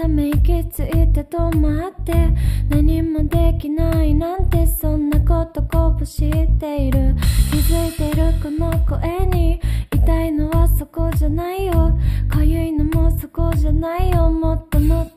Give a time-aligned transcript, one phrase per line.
[0.00, 2.12] ため息ついて止まって
[2.70, 7.14] 何もできないなんてそんなことこぼしている
[7.50, 9.60] 気づいてるこの声に
[9.92, 11.92] 痛いのはそこじゃないよ
[12.30, 15.09] かゆいのもそこじゃないよもっともっ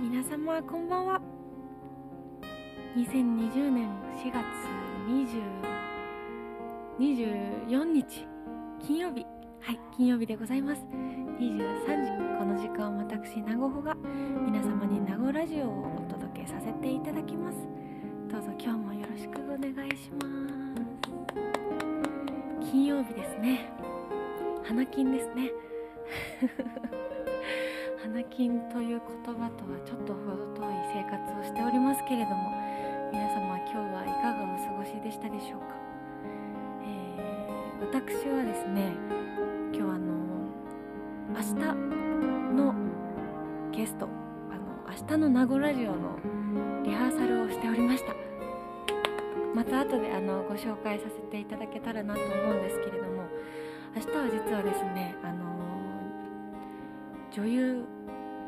[0.00, 1.20] 皆様こんばんは。
[2.96, 4.44] 2020年4月
[5.08, 5.42] 20
[7.00, 8.28] 24日
[8.80, 9.26] 金曜日。
[9.60, 10.82] はい金曜日でございます。
[11.40, 11.58] 23
[12.04, 13.96] 時この時間私名護が
[14.46, 17.58] 皆様に名護ラジオをお届けさせていただきます。
[18.30, 20.20] どうぞ今日もよろしくお願いしま
[22.60, 22.70] す。
[22.70, 23.68] 金曜日ですね。
[24.62, 25.50] 花金ですね。
[28.08, 32.50] 花金という言葉とはちょっと程遠い生活をしておりますけれども
[33.12, 35.76] 皆様今日はいかがお過ごしでしたでしょうか、
[36.82, 37.38] えー
[37.80, 38.92] 私はですね
[39.72, 40.08] 今日あの
[41.30, 41.54] 明日
[42.56, 42.74] の
[43.70, 44.08] ゲスト
[44.50, 46.18] あの明日の名護ラジオの
[46.84, 48.14] リハーサルをしておりました。
[49.54, 53.22] また後であのご紹介させていただけたらなと思うんですけれども
[53.94, 55.58] 明日は実はですねあの
[57.32, 57.84] 女優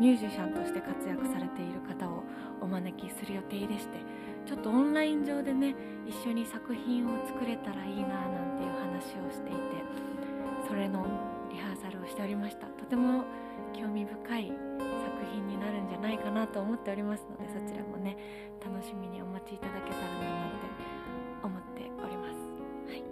[0.00, 2.24] ミュージシャンとして活躍されている方を
[2.62, 4.00] お招きする予定でして
[4.46, 5.76] ちょっとオンライン上でね
[6.08, 9.60] 一緒に作品を作れたらいいななんていう話をしていて
[10.66, 11.04] それの
[11.52, 12.66] リハーサルをしておりました。
[12.66, 13.24] とても
[13.74, 14.56] 興味深い作
[15.32, 18.16] 品になるんじゃないかなと思っておりますのでそちらもね
[18.64, 20.66] 楽しみにお待ちいただけたらななんて
[21.42, 22.38] 思っております、
[22.88, 23.04] はい、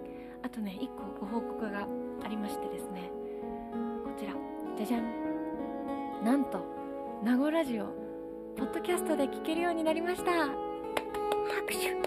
[0.43, 1.87] あとね1個ご報告が
[2.23, 3.11] ありましてですね。
[4.03, 4.33] こちら。
[4.75, 6.23] じゃじゃん。
[6.23, 6.78] なんと。
[7.21, 7.85] 名護ラジオ
[8.57, 10.31] ポッドキャストで聞けるようになりました。
[10.31, 10.55] 拍
[11.67, 11.97] 手。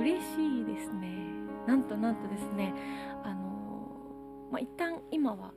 [0.00, 1.08] 嬉しいですね。
[1.66, 2.72] なんとなんとですね
[3.24, 3.88] あの
[4.52, 5.52] まあ一旦今は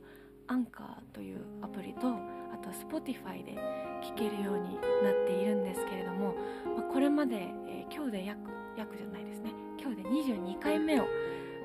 [0.48, 3.52] アンカーというアプリとあとは Spotify で
[4.02, 6.34] 聞けるようになっているんですけれども、
[6.76, 8.40] まあこれまで、えー今日で約
[8.76, 9.52] 約じゃないですね。
[9.78, 11.04] 今日で22回目を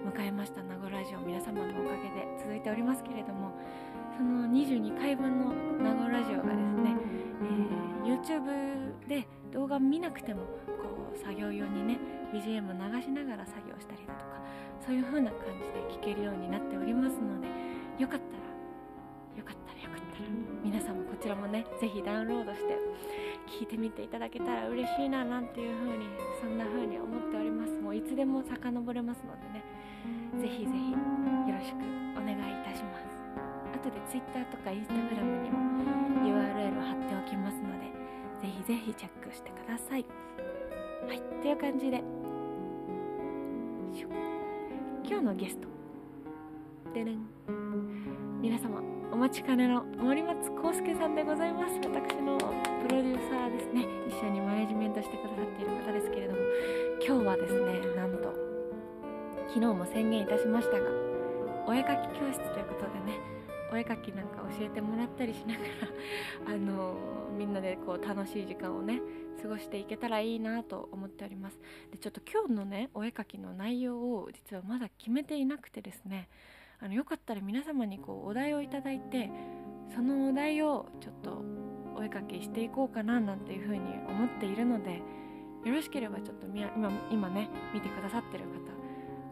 [0.05, 3.51] 迎えました名護ラジオ皆様のおかげで続いておりますけれども
[4.17, 6.95] その22回分の名護ラジオがですね、
[7.41, 11.99] えー YouTube で動画見なくてもこう作業用にね
[12.33, 14.41] BGM 流しながら作業したりだとか
[14.83, 17.47] そういう風な感じで聴けるようになっておりますので
[17.99, 18.47] よかったら
[19.37, 20.29] よかったらよかったら
[20.63, 22.77] 皆さんもこちらもねぜひダウンロードして
[23.59, 26.05] 聞いてみていただけたら嬉しいななんていう風に
[26.41, 27.73] そんな風に思っております。
[27.79, 29.63] もういつでも遡れますのでね
[30.41, 30.97] ぜひぜひよ
[31.53, 31.75] ろしく
[32.17, 33.16] お願いいたします。
[33.77, 35.57] 後で Twitter とか Instagram にも
[36.25, 37.85] URL を貼っておきますので
[38.41, 40.05] ぜひぜひチェックしてください。
[41.07, 42.03] はいという感じで。
[45.09, 45.67] 今日のゲスト。
[46.93, 48.41] でねん。
[48.41, 48.81] 皆様
[49.11, 51.75] お待ちかねの森松康介さんでございます。
[51.75, 53.85] 私のプロデューサーですね。
[54.07, 56.39] 一緒にマネジメントしてくださっている方ですけれども。
[57.05, 58.33] 今日はですねなんと
[59.47, 60.89] 昨日も宣言いたしましたが
[61.65, 63.36] お絵かき教室ということでね
[63.71, 65.59] お絵かきなんか教えてもらったりしなが
[66.47, 66.95] らあの
[67.37, 69.01] みんなでこう楽しい時間をね
[69.41, 71.59] 過ごしていけたらいいなと思っております。
[71.91, 76.29] でちょっと今日のねお絵かきの内容を実はまだ決めていなくてですね
[76.79, 79.29] あのよかったら皆様にこうお題をいただいて
[79.93, 81.43] そのお題をちょっと
[81.95, 85.01] お絵かきしていこうかななんていうふうに思っているので
[85.65, 88.49] よろしければちょっと今今ね見てくださってる方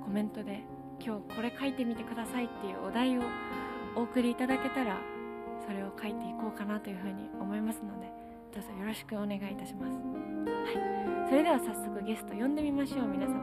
[0.04, 0.64] コメントで
[1.00, 3.22] 今日これ書いてみてくださいっていうお題を
[3.96, 4.98] お送りいただけたら
[5.66, 8.12] それを書いていこうかなというふうに思いますので
[8.54, 9.94] どうぞよろしくお願いいたします。
[9.96, 11.30] はい。
[11.30, 13.34] それでは早速ゲスト呼んでみましょう皆様。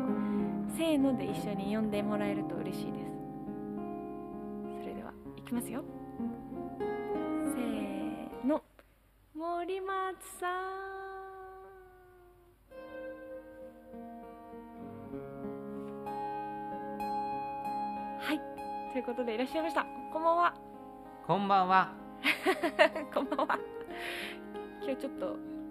[0.76, 3.12] せーので一緒に呼んでもらえると嬉しいです。
[4.80, 5.84] それではいきますよ。
[6.78, 8.62] せーの。
[9.34, 11.01] 森松さん。
[18.92, 19.86] ということでいらっしゃいました。
[20.12, 20.54] こんばんは。
[21.26, 21.94] こんばんは。
[23.14, 23.58] こんばんは。
[24.82, 25.26] 今日ちょっと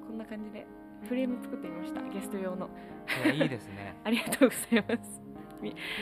[0.08, 0.66] こんな感じで
[1.08, 2.02] フレーム作ってみました。
[2.02, 2.68] ゲスト用の。
[3.24, 3.96] いやいいですね。
[4.04, 5.22] ありがとうございます。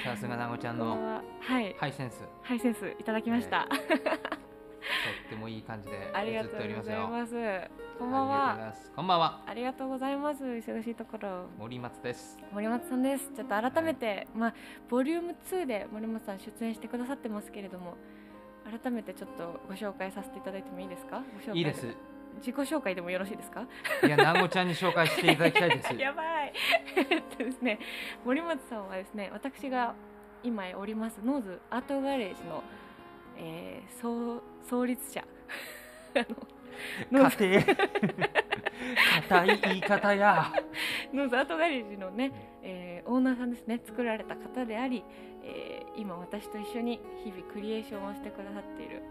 [0.06, 3.68] さすがなごちゃんのハイセンス、とハイセンスいただきました、っ
[5.30, 6.81] てもいい感じで ありがとうご。
[6.81, 7.36] ざいます
[8.00, 8.74] こんばんは。
[8.96, 9.42] こんばんは。
[9.46, 12.38] ありがとうございます忙しいところ森松です。
[12.54, 14.54] 森松さんですちょっと改めて、まあ
[14.90, 17.96] ボリューム2で森松さん出演してくださってますけれども
[18.81, 21.22] 改めてちょっとご紹介させていただいてもいいですか？
[21.36, 21.88] ご紹介いいです。
[22.38, 23.66] 自己紹介でもよろしいですか？
[24.06, 25.94] いや、なごちゃんに紹介していただきたいです。
[26.00, 26.54] やばい
[26.96, 27.80] えっとですね
[28.25, 29.94] 森松さんはですね私が
[30.44, 32.63] 今おりますノーズアートガレージの、
[33.38, 35.22] えー創創立者
[36.16, 36.25] あの
[37.12, 37.64] 家庭。
[39.30, 40.52] 硬い言い方や。
[41.14, 42.32] ノーズアートガレージのね、
[42.63, 45.03] えーオーナーさんですね作られた方であり、
[45.44, 49.01] えー今私と一緒に日々クリエーションをしてくださっている、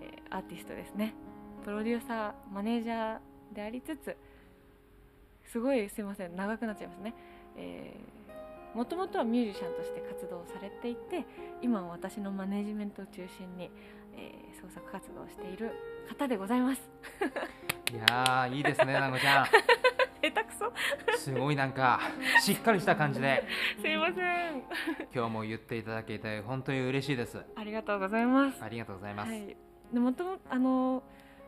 [0.00, 1.14] えーアーティストですね
[1.64, 4.16] プロデューサーマネージャーでありつつ
[5.50, 7.14] すごいすいません長くなっちゃいますね、
[7.56, 7.96] え
[8.74, 11.24] もともとはミュージシャンとして活動されていて
[11.62, 13.70] 今は私のマネジメントを中心に、
[14.16, 15.72] えー創作活動をしている
[16.04, 16.82] 方でございます
[17.92, 19.46] いやー、いいですね、なごちゃん。
[20.22, 20.72] 下手くそ
[21.18, 22.00] すごいなんか、
[22.40, 23.44] しっかりした感じで、
[23.80, 24.62] すいません
[25.14, 27.40] 今日も言っていただけて、本当に嬉しいです。
[27.54, 29.30] ありがとうございますありがとうございます。
[29.30, 29.56] はい、
[29.92, 31.02] でもともあの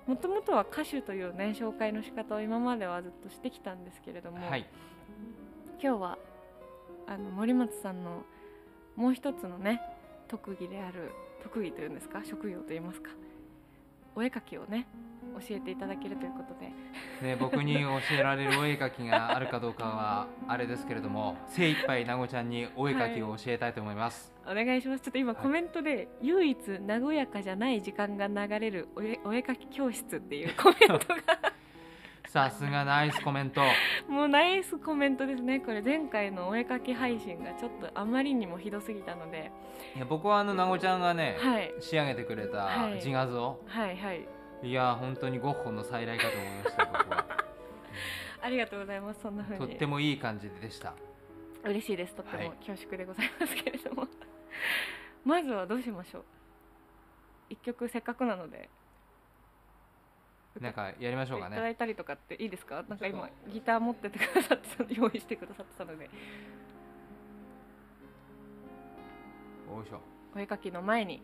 [0.06, 4.66] もともとは歌手というね紹介の仕方を今まではずっとしてきたんですけれども、はい。
[5.82, 6.18] 今日は
[7.08, 8.24] あの森松さんの
[8.94, 9.80] もう一つのね
[10.28, 11.10] 特技である
[11.42, 12.22] 特技というんですか？
[12.24, 13.10] 職業といいますか
[14.16, 14.86] お絵描きをね
[15.38, 16.72] 教えていただけるということで。
[17.22, 25.02] ね、僕に教えられるお絵描きがあるかどうかはあれですけれども 精一杯なごちゃんにお絵描きを教えたいと思います、お願いします。
[25.02, 25.42] ちょっと今はい。
[25.42, 26.58] コメントで、唯一
[26.88, 31.52] 和やかじゃない時間が流れるお絵お絵描き教室っていうコメントが
[32.36, 33.62] さすがナイスコメント。
[34.06, 35.80] もうナイスコメントですねこれ。
[35.80, 39.50] 前回のお絵描き配信がちょっとあまりにもひどすぎたので。
[39.94, 41.72] いや僕はあのなごちゃんがね、はい。
[41.80, 42.96] 仕上げてくれたはい。
[42.96, 44.28] 自画像、はいはい。
[44.62, 47.26] い、や本当にゴッホの再来かと思いました僕は、
[48.42, 50.92] ありがとうございますそんな風とっにてもいい感じでした。
[51.64, 52.14] 嬉しいです。
[52.14, 52.48] とってはい。
[52.50, 54.06] も恐縮でございますけれども、
[55.24, 56.24] まずはどうしましょう。
[57.48, 58.68] 一曲せっかくなので
[60.62, 62.82] なんかやりましょうかいただねいたりとかっていいですか？
[62.88, 66.08] なんか今ギター持っててくださって用意してくださってたので。
[69.68, 70.00] おいしょ。
[70.34, 71.22] お絵描きの前に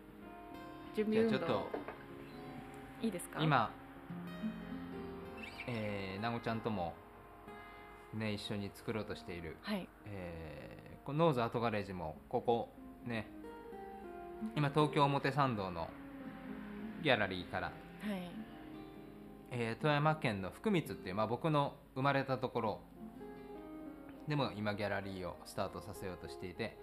[0.95, 1.39] 準じ備運動。
[1.39, 1.69] ちょっと。
[3.03, 3.41] いいですか？
[3.43, 3.71] 今
[5.67, 6.95] えー、なごちゃんとも
[8.15, 9.57] ね一緒に作ろうとしている。
[9.63, 9.89] はい。
[10.07, 12.69] えーこのノーズアートガレージもここ
[13.07, 13.27] ね。
[14.55, 15.89] 今東京表参道の
[17.03, 18.31] ギャラリーから、はい
[19.53, 22.81] えー富山県の福光っていう、まあ、僕の生まれたところ
[24.27, 26.77] でも今ギャラリーをスタートさせようとしていて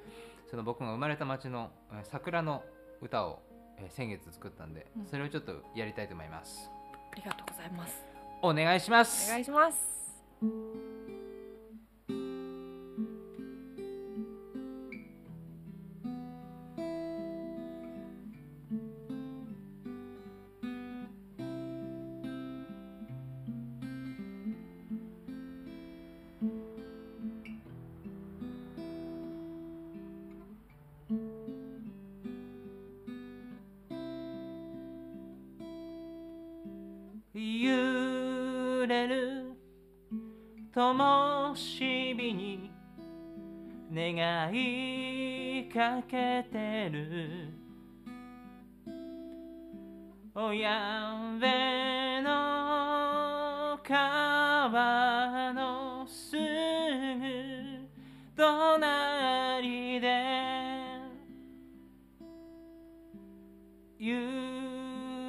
[0.50, 2.64] その僕が生まれた町のえー桜の
[3.02, 3.42] 歌を、
[3.78, 5.06] えー先月作ったんでうん。
[5.08, 6.70] それをちょっとやりたいと思います、
[7.12, 8.06] ありがとうございます。
[8.42, 9.30] お願いします。
[9.30, 10.89] お願いします
[46.08, 47.60] けてる。
[50.36, 56.40] 親上の川のすぐ
[58.38, 60.08] 隣で
[63.98, 64.16] 揺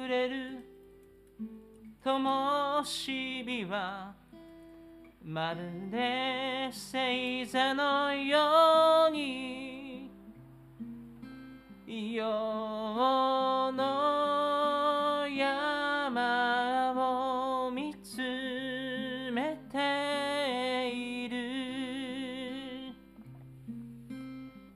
[0.07, 0.65] れる
[2.01, 4.13] 灯星日は
[5.23, 9.50] まるで星座のように
[12.09, 18.17] 世の山を見つ
[19.31, 21.37] めている。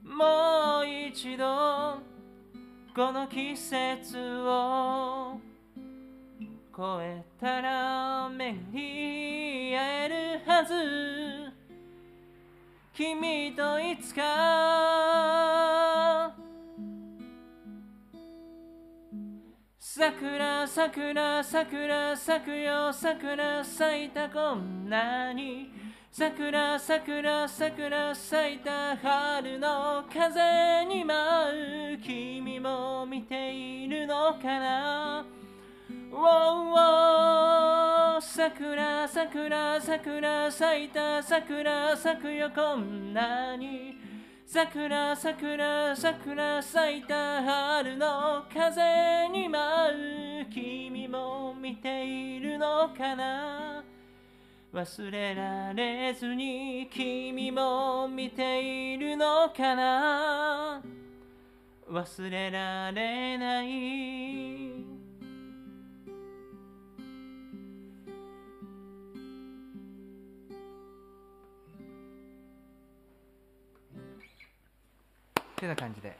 [0.04, 1.98] もう一度
[2.94, 5.40] この季節を
[6.72, 10.74] 越えたら目に会えるはず。
[12.94, 15.85] 君といつか
[19.98, 25.72] 桜桜桜咲くよ桜咲いたこんなに。
[26.12, 35.24] 桜桜桜咲いた春の風に舞う君も見ているのかな。
[35.88, 43.96] ウォーウォー桜桜桜咲いた桜咲くよこんなに。
[44.48, 50.46] 桜桜桜咲いた春の風に舞う。
[50.48, 53.82] 君も見ているのかな？
[54.72, 60.80] 忘れられずに君も見ているのかな？
[61.90, 64.75] 忘れられない
[75.56, 76.16] てな感じで、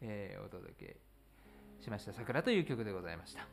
[0.00, 0.96] えーお届け
[1.80, 3.44] しました「桜」という曲でございました、あ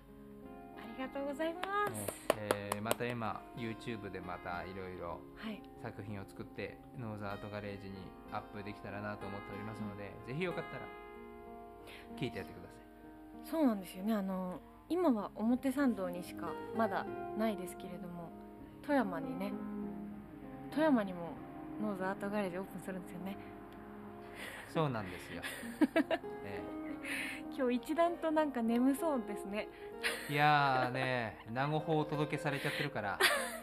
[0.98, 5.62] りがとうございます、ねえーまた今 YouTube でまたいろいろはい。
[5.82, 7.96] 作品を作ってノーザートガレージに
[8.32, 10.86] アップできたらなと思っておりますのでぜひよかったら
[12.18, 13.50] 聞いてやってください。
[13.50, 14.14] そうなんですよね。
[14.14, 17.06] あの今は表参道にしかまだ
[17.38, 18.30] ないですけれども
[18.84, 19.52] 富山にね
[20.72, 21.32] 富山にも
[21.82, 23.36] ノーズアートガレージオープンするんですよね
[24.76, 25.42] そうなんですよ、
[26.46, 26.62] え
[27.58, 29.70] 今日一段となんか眠そうですね。
[30.30, 33.18] ーいやーね名護法お届けされちゃってるから、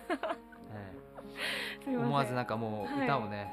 [1.86, 3.52] え思わずなんかもう歌をね、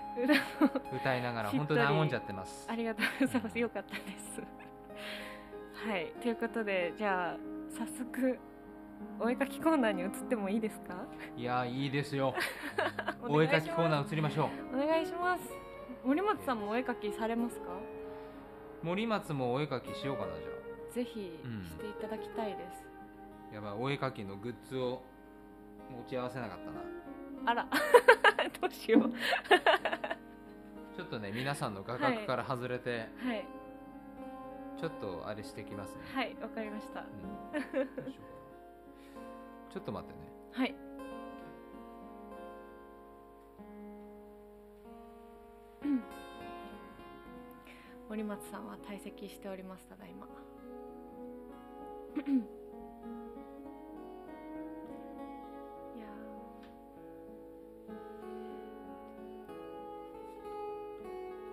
[0.94, 2.66] 歌いながら本当に和んじゃってます。
[2.72, 3.60] ありがとうございます。
[3.60, 4.42] よかったです。
[5.86, 6.14] はい。
[6.22, 7.38] ということでじゃあ
[7.78, 8.40] 早速
[9.20, 10.96] お絵かきコーナーに移ってもいいですか？
[11.36, 12.34] いやーいいですよ。
[13.24, 14.78] お お絵かきコーナー移りましょう。
[14.82, 15.44] お願いします
[16.04, 17.66] 森松さんもお絵かきされますか？
[18.84, 22.86] 森松もお絵かきしようかなじゃぜひうんしていただきたいです、
[23.52, 25.02] あやばいお絵かきのグッズを
[25.92, 27.52] 持ち合わせなかったな。
[27.52, 27.68] あら。
[28.62, 29.10] どうしよう。
[30.96, 33.46] ちょっとね皆さんの画角から外れて、はい。
[34.80, 37.02] ちょっとあれしてきますね、はいわかりました。
[37.02, 37.08] うん。
[39.70, 40.20] ちょっと待ってね。
[40.54, 40.76] はい
[48.10, 50.30] 森松さんは退席しておりますただいまい
[56.00, 56.06] や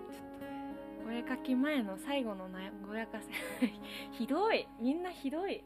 [0.09, 0.13] ー。
[0.13, 0.47] ちょっとね
[1.07, 3.27] お絵かき前の最後のなごやかせ。
[4.11, 4.67] ひどい。
[4.81, 5.63] みんなひどい。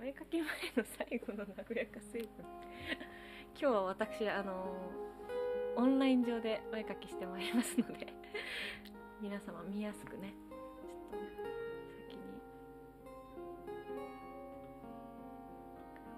[0.00, 2.28] お絵かき前の最後の和やか成分
[3.60, 4.76] 今日は私あの
[5.78, 8.12] オンライン上でお絵かきしてまいりますので
[9.22, 10.34] 皆様見やすくね。
[10.50, 11.38] ちょっと
[12.08, 12.40] 先に。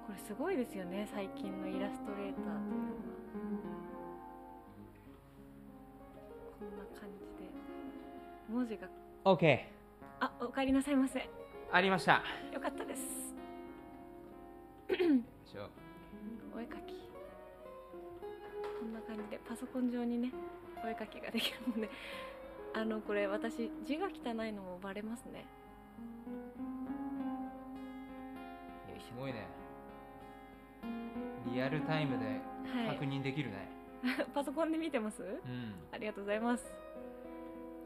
[0.06, 2.54] これすごいですよね最近のイラストレーターというのは。
[6.58, 7.50] こんな感じで。
[8.48, 8.88] 文字が。
[9.24, 9.66] OK
[10.20, 11.28] あお帰りなさいませ。
[11.70, 12.22] ありました。
[12.50, 13.34] よかったです。
[16.54, 16.94] お絵かき。
[16.94, 16.99] こ
[18.90, 20.32] んな感じでパソコン上にね
[20.84, 21.90] お絵かきができるので
[22.74, 25.44] あのこれ私字が汚いのもバレますね。
[28.98, 29.46] すごいね。
[31.52, 32.40] リアルタイムで
[32.88, 33.68] 確認できるね、
[34.04, 35.22] い パソコンで見てます？
[35.22, 35.74] うん。
[35.90, 36.72] ありがとうございます。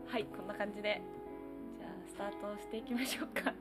[0.07, 1.01] はいこんな感じで。
[1.79, 3.55] じゃあスタートしていきましょうか。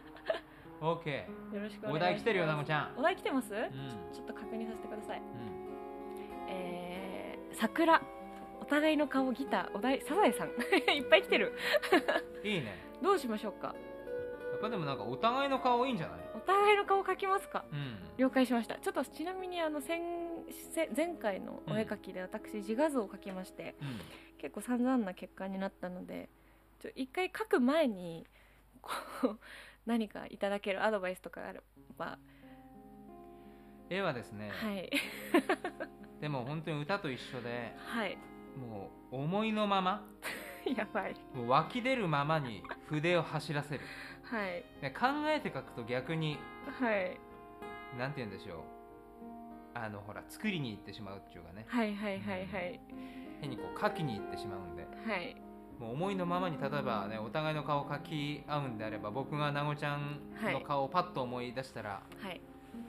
[0.80, 1.94] OK よろしくお願いします。
[1.96, 2.94] お題来てるよなごちゃん。
[2.96, 3.70] お題来てます、うん。
[4.12, 5.18] ちょっと確認させてください。
[5.18, 5.66] うん
[6.48, 8.02] えー、桜。
[8.60, 9.76] お互いの顔ギター。
[9.76, 10.48] お題サザエさん。
[10.94, 11.52] いっぱい来てる。
[12.42, 12.74] いいね。
[13.02, 13.74] どうしましょうか。
[14.52, 16.18] やっぱでもなんかお互いの顔いいんじゃない？
[16.34, 17.64] お互いの顔描きますか。
[17.70, 17.98] うん。
[18.16, 18.76] 了解しました。
[18.76, 20.00] ちょっとちなみにあの先
[20.72, 23.88] せ前回のお絵描きで私自画像を描きまして、うん。
[24.38, 26.28] 結構散々な結果になったので
[26.78, 28.26] ちょ一回描く前に
[28.82, 28.92] こ
[29.24, 29.38] う
[29.86, 31.60] 何かいただけるアドバイスとかあれ
[31.96, 32.18] ば。
[33.88, 34.90] 絵はですね、はい
[36.20, 38.16] でも本当に歌と一緒ではい。
[38.58, 40.06] もう思いのまま
[40.76, 41.14] やばい。
[41.34, 43.80] もう湧き出るままに筆を走らせる。
[44.24, 44.64] はい。
[44.80, 46.38] で考えて書くと逆に
[46.80, 47.18] はい。
[47.98, 48.58] なんて言うんでしょう。
[49.74, 51.66] あのほら作りに行ってしまうっていうかね。
[51.68, 52.80] はいはいはいはい。
[53.40, 54.84] 変にこう書きに行ってしまうんで。
[54.84, 55.36] はい。
[55.78, 62.40] もう思いのままに例えばねお互いの顔を描き合うんであれば僕がなごちゃんの顔をパッと思い出したら、はい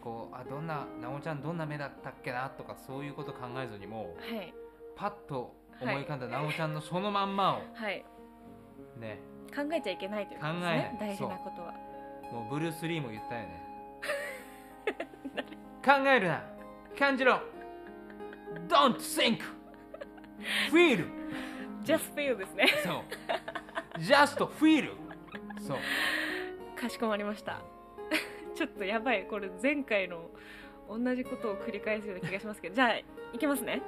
[0.01, 4.53] こうあどんななごちゃんどんな目だったっけなとかそういうこと考えずにもうはい。
[4.95, 8.03] パッと思い浮かんだなごちゃんのそのまんまを はい。
[8.97, 9.19] ね。
[9.55, 10.97] 考えちゃいけないということですね。
[10.99, 11.73] 大事なことは。
[12.31, 13.63] もうブルース・リーも言ったよね。
[15.85, 16.43] 考えるな。
[16.97, 17.39] 感じろ。
[18.67, 19.39] Don't think.
[20.71, 21.09] Feel.
[21.83, 22.67] Just feel ですね。
[22.83, 23.99] そう。
[23.99, 24.93] Just feel.
[25.59, 25.77] そう。
[26.79, 27.61] かしこまりました
[28.57, 29.25] ちょっとやばい。
[29.25, 30.29] これ前回の
[30.89, 32.75] 同じことを繰り返すような気がしますけど。
[32.75, 33.05] じゃあい
[33.37, 33.83] きますね。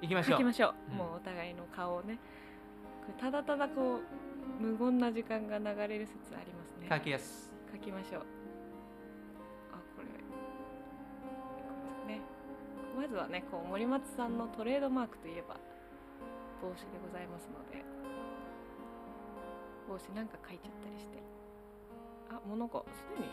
[0.00, 0.38] 行きましょう。
[0.38, 0.96] 書きましょう、うん。
[0.96, 2.18] もうお互いの顔をね
[3.20, 6.88] ただただこう無言な時間が流れる説ありますね。
[6.90, 7.52] 書きやす。
[7.70, 8.22] 書きましょう。
[9.72, 10.14] あこれこ
[12.08, 12.20] れね。
[12.96, 15.56] まずはねこう森松さんのトレードマークといえば
[16.62, 17.84] 帽子でございますので。
[19.86, 21.22] 帽子なんか書いちゃったりして。
[22.30, 23.28] あもうなんかすでに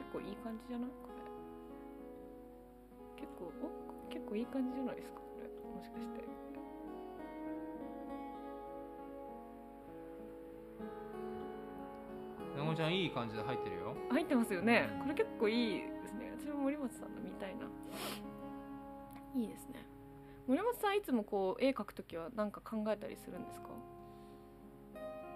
[0.00, 1.20] 結構いい感じじゃないこれ。
[3.20, 3.68] 結構お
[4.08, 5.44] 結構いい感じじゃないですかこれ。
[5.76, 6.24] もしかして
[12.56, 14.88] なごちゃんいい感じで入ってるよ入ってますよね。
[15.02, 16.32] これ結構いいですね。
[16.38, 17.66] 私も森松さんの見たいな。
[19.36, 19.86] いいですね。
[20.46, 23.68] 森松さんいつもこう絵描くときは何か考えたりするんですか？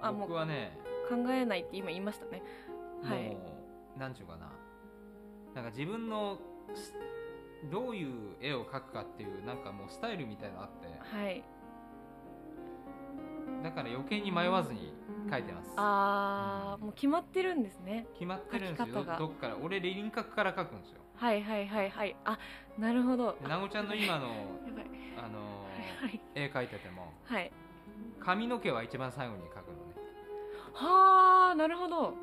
[0.02, 0.76] あ僕はね
[1.08, 2.42] 考えないって今言いましたね。
[3.02, 3.30] はい。
[3.30, 3.40] も
[3.96, 4.50] うなんちゅうかな
[5.54, 6.38] なんか自分の
[6.74, 6.94] す
[7.70, 11.16] どういう絵を描くかっていうなんかもうスタイルみたいなのあって。
[11.16, 11.42] はい。
[13.62, 14.92] だから余計に迷わずに
[15.30, 15.72] 描いてます。
[15.76, 18.06] あーもう決まってるんですね。
[18.14, 19.04] 決まってるんですよ。
[19.18, 21.00] どっから俺輪郭から描くんですよ。
[21.16, 22.16] はいはいはいはい。
[22.24, 22.38] あ
[22.78, 23.36] なるほど。
[23.40, 24.26] でなごちゃんの今の
[25.16, 27.50] あのーはい絵描いててもはい。
[28.20, 29.94] 髪の毛は一番最後に描くのね。
[30.74, 32.14] はあなるほど。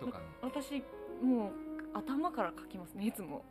[0.00, 0.24] とかね。
[0.40, 0.82] 私
[1.22, 1.63] もう
[1.94, 3.44] 頭から描きますねいつも。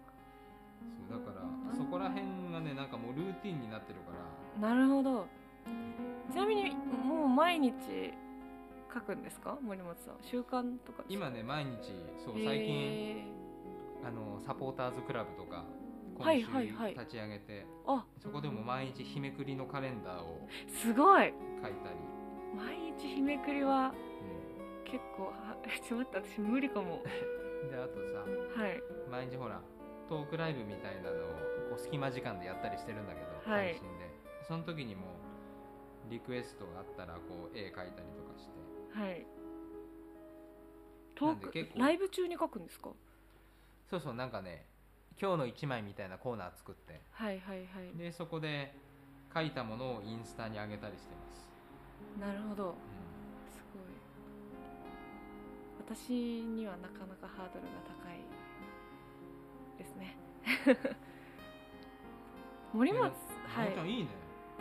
[1.10, 4.12] そうだからそこら辺がねなんかもうルーティンになってるか
[4.62, 4.70] ら。
[4.70, 5.28] なるほど。
[6.32, 6.72] ちなみに
[7.06, 7.74] もう毎日
[8.94, 9.58] 書くんですか？
[9.62, 10.16] 森本さん。
[10.22, 12.76] 習慣とか今ね毎日そう最近、
[13.22, 13.26] へ
[14.06, 15.64] あのサポーターズクラブとか
[16.20, 16.72] はい今週はい。
[16.74, 18.06] はい立ち上げて、ーあ。
[18.22, 21.34] そこでも毎日日めくりのカレンダーをすごい。
[21.62, 21.96] 書いたり、
[22.56, 23.94] 毎日日めくりはう
[24.84, 25.56] 結構は
[25.88, 26.96] ちょっと待って私無理かも。
[26.98, 27.00] ん
[27.70, 28.26] であとさ
[28.62, 28.82] はい。
[29.10, 29.62] 毎日ほら
[30.10, 31.30] トークライブみたいなのを
[31.70, 33.68] こう隙間時間でやったりしてるんだけど、はい。
[33.68, 34.10] 配信で。
[34.48, 35.02] その時にも
[36.10, 39.00] リクエストがあったらこう絵描いたりとかして。
[39.00, 39.26] はい。
[41.16, 41.80] トークなんで結構。
[41.80, 42.90] ライブ中に書くんですか？
[43.90, 44.66] そうそうなんかね
[45.22, 47.02] 今日の一枚みたいなコーナー作って。
[47.12, 47.98] はいはいはい。
[47.98, 48.76] でそこで
[49.34, 51.48] 書いたものをインスタに上げたりしてます、
[52.20, 52.76] なるほど
[55.86, 57.72] 私にはなかなかハードルが
[58.04, 58.18] 高い
[59.78, 60.18] ですね。
[62.74, 63.10] 森ん、松は
[63.66, 64.10] なおちゃんいいね。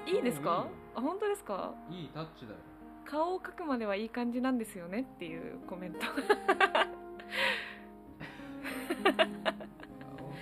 [0.06, 0.66] いいいですか？
[0.94, 1.74] うあ本当ですか？
[1.90, 2.58] んいいいいタッチだよ。
[3.04, 6.00] 顔を描くまではいい感じなんですよねっていうコメント。
[6.00, 6.24] 顔を描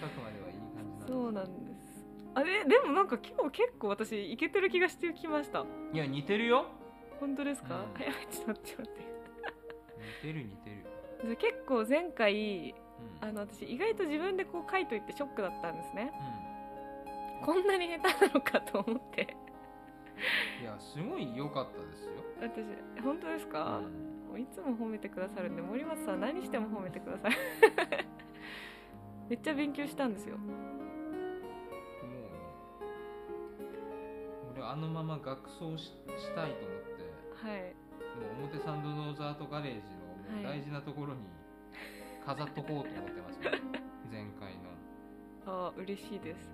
[0.09, 2.07] くまではいい感じそうなんです。
[2.35, 5.65] あれでもなんか今日結構私いけてる気がしてきました。
[5.93, 6.67] いや似てるよ。
[7.19, 7.93] 本当ですか、うん。
[8.33, 9.10] ちょっと待って
[10.23, 10.71] 似てる似て
[11.23, 12.75] る、で結構前回
[13.23, 13.29] うん。
[13.29, 16.13] あの私意外と自分でこう書いといてショックだったんですね。
[17.43, 19.23] うこんなに下手なのかと思って。
[20.61, 22.11] ん、いやすごい良かったですよ、
[22.41, 23.81] 私本当ですか、
[24.33, 24.43] うん。
[24.43, 27.33] いつも褒めてくださるんで森松さん何しても褒めてください
[29.31, 30.37] めっちゃ勉強したんですよ。
[30.37, 30.57] もうね
[34.53, 35.85] 俺あのまま学装し
[36.19, 36.81] したいと思っ
[37.43, 37.47] て。
[37.49, 37.75] はい
[38.21, 39.81] もう表参道ノーザートガレージ
[40.37, 41.21] の大事なところに
[42.25, 43.51] 飾っとこうと思ってますね。
[44.13, 44.71] 前回の。
[45.47, 46.53] あー嬉しいです。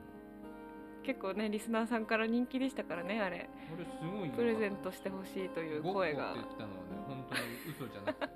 [1.02, 3.48] 結構ねリスナーさんから人気でしたからねあれ。
[3.70, 8.32] これすごいプレゼントしてほしいというゴッホって声が言ったのはね本当に嘘じゃなくて、ね、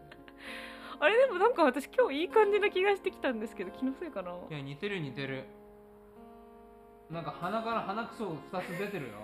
[0.99, 4.33] あれでもなんか私今日いい感じな気がしてきたんですけど気のせいかな。
[4.33, 5.45] いや似てる似てる。
[7.11, 9.15] なんか鼻から鼻くそ2つ出てるよ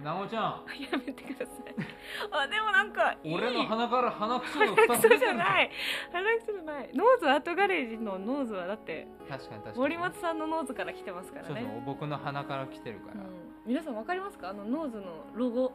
[0.00, 0.64] なごちゃん。
[0.80, 1.74] やめてください。
[2.30, 3.34] あでもなんかいい。
[3.34, 5.70] 俺の鼻から鼻くそが鼻くそ2つ出てるじゃない。
[6.12, 6.90] 鼻くそじゃない。
[6.94, 9.78] Nose Art Garage の nose はだって確かに確かに。
[9.78, 13.26] 森松さんの nose から来てますからそうそうね僕の鼻から来てるから、うん、
[13.66, 14.50] 皆さんわかりますか？
[14.50, 15.72] あの nose のロゴ。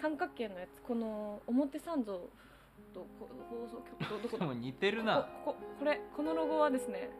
[0.00, 0.82] 三角形のやつ。
[0.82, 2.28] この表参道
[2.92, 5.22] とこ放送局とどこも似てるな。
[5.44, 7.10] こここれこのロゴはですね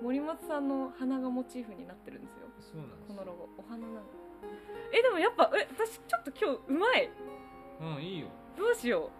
[0.00, 2.46] 森松さんの鼻がモチーフになってるんですよ。
[2.60, 3.14] そうなんですよ。
[3.14, 3.48] このロゴ。
[3.58, 4.00] お花なの
[4.92, 7.10] えでもやっぱえ私ちょっと今日うまい。
[7.80, 8.26] うんいいよ。
[8.56, 9.10] どうしよ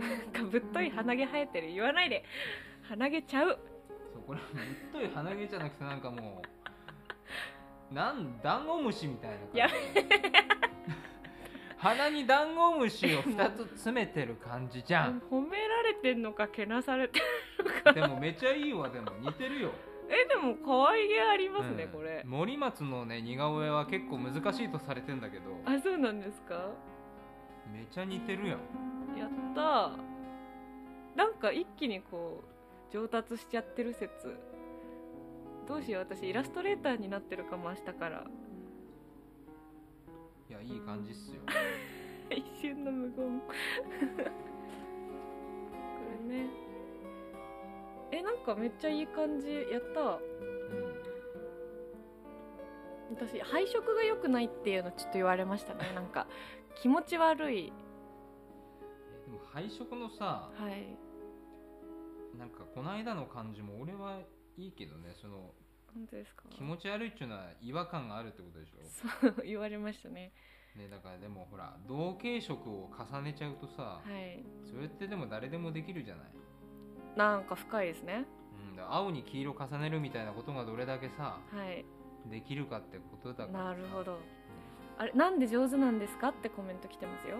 [0.00, 0.02] う。
[0.02, 1.72] なんかぶっとい鼻毛生えてる。
[1.72, 2.24] 言わないで。
[2.82, 3.58] 鼻毛ちゃう。
[4.12, 6.42] そうこれぶっとい鼻毛じゃなくてなんかも
[7.90, 9.58] うなんダンゴムシみたいな感じ。
[9.58, 9.68] や
[11.78, 15.22] 鼻にダンゴムシを2つ詰めてる感じじゃん。
[15.30, 17.20] 褒められてんのかけなされて
[17.58, 17.92] るのか。
[17.92, 19.12] でもめっちゃいいわでも。
[19.20, 19.70] 似てるよ
[20.08, 21.90] えでも可愛げありますね、うん。
[21.90, 22.22] これ。
[22.24, 25.44] 森松のね似顔絵は結構難しいとされてんだけど。
[25.66, 26.70] あそうなんですか？
[27.72, 28.58] めちゃ似てるやん。
[29.18, 29.90] やったー。
[31.16, 32.42] なんか一気にこ
[32.90, 34.36] う上達しちゃってる説。
[35.66, 38.24] どうしよう私イラストレーターになってるかも明日から。
[40.48, 41.42] いやいい感じっすよ。
[42.30, 43.40] 一瞬の無言。
[43.44, 43.52] こ
[46.30, 46.46] れね
[48.10, 50.00] えなんかめっちゃいい感じやった。
[50.00, 50.18] うん
[53.10, 55.80] 私配色が良くないっていうのちょっと言われましたね。
[55.96, 56.26] なんか
[56.74, 57.72] 気持ち悪い。
[59.10, 60.96] えでも配色のさはい。
[62.36, 64.20] なんかこの間の感じも俺は
[64.58, 65.14] いいけどね。
[65.14, 65.54] その
[65.94, 66.44] 本当ですか？
[66.50, 68.84] 気持ち悪いっていうのは違和感があるってことでしょ？
[68.84, 70.32] そう言われましたね。
[70.76, 74.44] ねだからでもほら同系色を重ねちゃうとさはい。
[74.70, 76.30] それってでも誰でもできるじゃない、
[77.18, 78.24] なんか深いですね。
[78.76, 81.84] うん、青に黄色重ねるみたいなことがどれだけさはい。
[82.30, 84.20] できるかってことだからなるほど。
[84.98, 87.38] あれなんで上手なんですかってコメント来てますよ。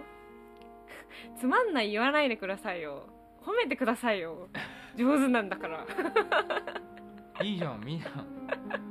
[1.39, 3.05] つまんない言わないでくださいよ。
[3.41, 4.49] 褒めてくださいよ。
[4.97, 5.87] 上手なんだから。
[7.41, 8.11] いいじゃんみんな。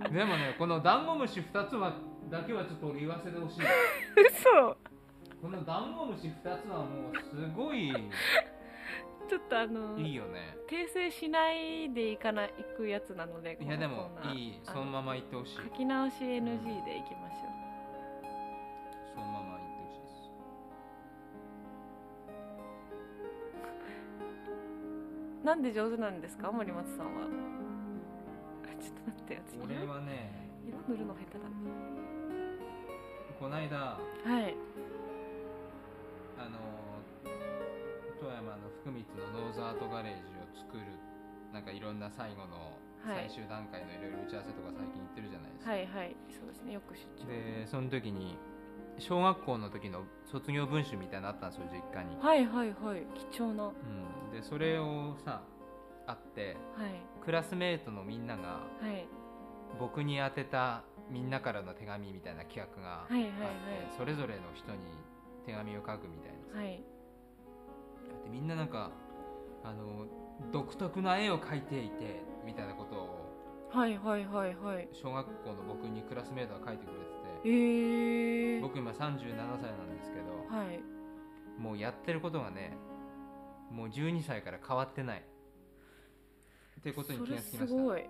[0.09, 1.95] でもねこのダンゴムシ2つは
[2.29, 3.61] だけはちょっと俺言わせてほしい。
[4.25, 4.77] 嘘。
[5.41, 7.93] このダンゴムシ2つはもうすごい
[9.27, 10.55] ちょっとあのいいよね。
[10.69, 14.61] 訂正しないでいかないいくやつなのでいやでもいい。
[14.65, 15.55] あそのまま言ってほしい。
[15.55, 17.47] 書き直し NG でいきましょ
[19.15, 20.31] そのまま言ってほしいです。
[25.43, 26.51] うなんで上手なんですか？
[26.51, 27.11] 森松さんは。
[28.65, 31.39] あちょっと待って私俺色はね色塗るの下手だ
[33.39, 33.99] こないだは
[34.41, 34.55] い
[38.19, 40.83] 富山の福光のノーズアートガレージを作る
[41.53, 43.29] なんかいろんな最後のはい。
[43.29, 45.85] 最終段階のいろいろ打ち合わせとか最近行ってるじゃないですか、はい。
[45.85, 46.73] はいそうですね。
[46.73, 48.37] よく出張でその時に
[48.97, 53.05] 小学校の時の卒業文集みたいなのあったんですよ実家に、はいはいはい。
[53.31, 53.65] 貴重な。
[53.65, 55.43] はうん、でそれをさ
[56.07, 56.57] あって
[57.21, 57.23] い。
[57.23, 59.07] クラスメートのみんながはい。
[59.79, 63.49] 僕に宛てたみんなからの手紙みたいな企画があって、はいはいはい。
[63.95, 64.79] それぞれの人に
[65.45, 66.53] 手紙を書くみたいな。
[66.53, 66.81] さはい
[68.27, 68.91] でみんななんか
[69.63, 70.05] あの
[70.51, 73.27] 独特な絵を描いていてみたいなことを
[73.73, 74.87] はいはいはいはい。
[74.93, 77.05] 小学校の僕にクラスメートが書いてくれて
[77.45, 80.81] えー、て僕今37歳なんですけどはい。
[81.61, 82.77] もうやってることがね
[83.71, 85.23] もう12歳から変わってない。
[86.79, 88.09] ってことに気がつきましそれすごい。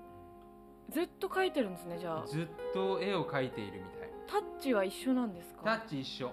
[0.92, 2.22] ずっと描いてるんですねじゃあ。
[2.22, 4.10] たずっと絵を描いているみたい。
[4.28, 6.32] タッチは一緒なんですタかッチ一緒。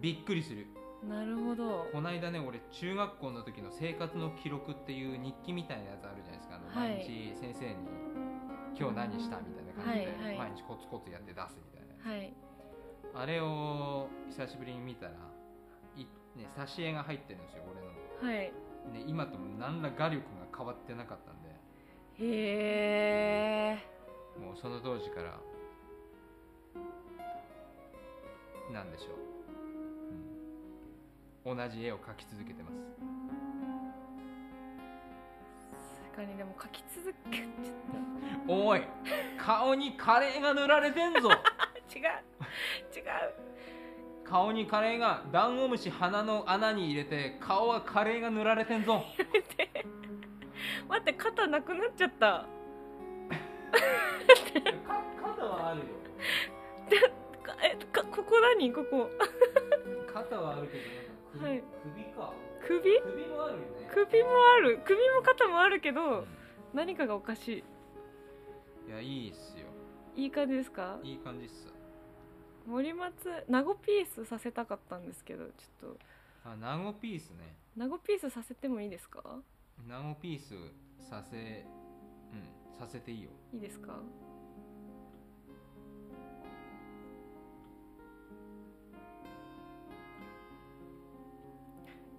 [0.00, 0.66] びっくりする
[1.08, 1.88] なるほど。
[1.92, 6.56] この間ね俺中学校の時の生活の記録っていう日記みたいなやつあるじゃないですか。
[6.56, 6.98] あのはい。
[6.98, 7.74] 毎日先生に
[8.78, 10.50] 今日何したみたいな感じではいはい。
[10.50, 12.32] 毎日コツコツやって出すみたいな、はい。
[13.14, 15.12] あれを久しぶりに見たら
[15.96, 16.06] い、
[16.38, 18.52] ね、挿絵が入ってるんですよ俺の、はい。
[18.92, 21.50] ね、今とも何ら画力が変わってなかったんで。
[22.20, 23.78] へえ。
[24.40, 25.38] もうその当時から
[28.72, 29.41] なんでしょう、うん、
[31.44, 32.76] 同じ絵を描き続けてます。
[36.12, 37.46] 確かにでも描き続けちゃっ
[38.46, 38.82] おい
[39.38, 41.30] 顔にカレーが塗られてんぞ。
[41.30, 41.36] た
[41.98, 42.04] 違う
[42.94, 43.52] 違う。
[44.24, 49.04] 顔にカレーがダンゴムシ鼻の穴に入れて顔はカレーが塗られてんぞ。
[50.88, 52.46] 待って肩なくなっちゃった。
[55.20, 55.84] 肩はあるよ。
[57.42, 58.72] かえかここ何？
[58.72, 59.10] ここ。
[60.12, 61.01] 肩はあるけど
[61.40, 61.62] はい。
[61.82, 62.32] 首か。
[62.66, 63.00] 首？
[63.00, 63.90] 首もあるよね。
[63.92, 64.80] 首もある。
[64.84, 66.26] 首も肩もあるけど
[66.74, 67.64] 何かがおかし
[68.88, 68.90] い。
[68.90, 69.66] やいいっすよ。
[70.16, 70.98] いいい感じですか？
[71.02, 71.72] いい感じっす。
[72.66, 75.98] 森松ナゴピースさせたかったんですけどちょっと。
[76.44, 77.56] あナゴピースね。
[77.76, 79.22] ナゴピースさせてもいいですか？
[79.88, 80.54] ナゴピース
[81.08, 83.30] させうんさせていいよ。
[83.54, 83.94] いいですか？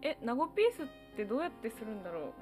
[0.04, 0.86] えナゴピースっ
[1.16, 2.34] てどうやってするんだろう？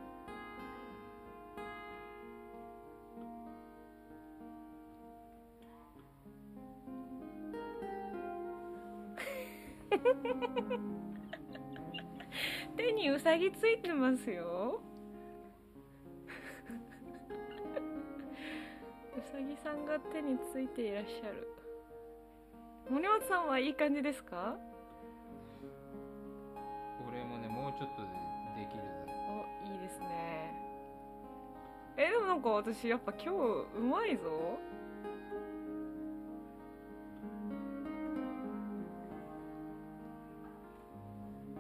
[12.78, 14.82] 手にうさぎついてますよ。
[19.18, 21.48] うさぎさんが手についていらっしゃる。
[22.90, 24.58] 森本さんはいい感じですか？
[27.82, 28.08] ちょっとで
[28.62, 28.90] できるぜ
[29.66, 30.54] おいいですね。
[31.98, 33.30] えでもなんか私やっぱ今日
[33.76, 34.60] うまいぞ。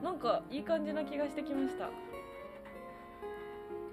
[0.04, 1.90] なんかいい感じな気がしてきました。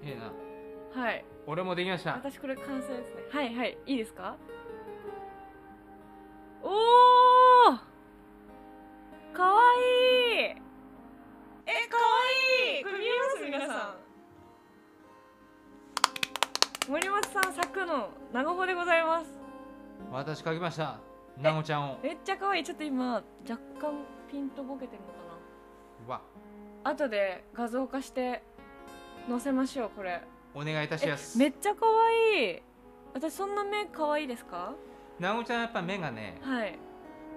[0.03, 1.03] ええな。
[1.03, 1.25] はい。
[1.47, 2.12] 俺もできました。
[2.12, 3.23] 私これ完成ですね。
[3.31, 3.79] はいはい。
[3.87, 4.37] いいですか？
[20.35, 20.99] 私書きました。
[21.41, 21.99] なごちゃんを。
[22.03, 22.61] めっちゃかわい。
[22.61, 23.25] いちょっと今若
[23.81, 25.09] 干ピンとボケてるの
[26.07, 26.21] かわ。
[26.85, 28.43] な後で画像化して
[29.27, 30.21] 載せましょうこれ。
[30.55, 31.38] お願いいたしえます。
[31.38, 32.57] めっちゃかわい。
[32.57, 32.62] い
[33.14, 34.75] 私そんな目かわいいですか？
[35.19, 36.79] なごちゃんやっぱ目がねはい。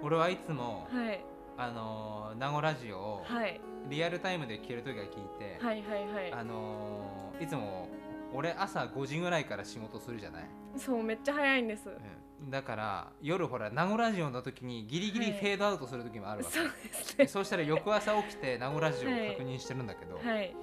[0.02, 1.24] 俺はいつもはい。
[1.56, 3.58] あのーなごラジオをはい。
[3.88, 6.32] リアルタイムで聞ける時は聞いて、はいはいはい。
[6.32, 7.88] あのーいつも
[8.34, 10.44] 俺朝5時ぐらいから仕事するじゃない、
[10.76, 11.88] そうめっちゃ早いんです。
[11.88, 12.50] うん。
[12.50, 15.40] だから夜ほら名護ラジオの時にギリギリはい。
[15.40, 17.24] フェードアウトする時もあるわけ、そうですね。
[17.24, 20.54] でそうしたら翌朝起きて名護ラジオを確認してるんだけど、はい。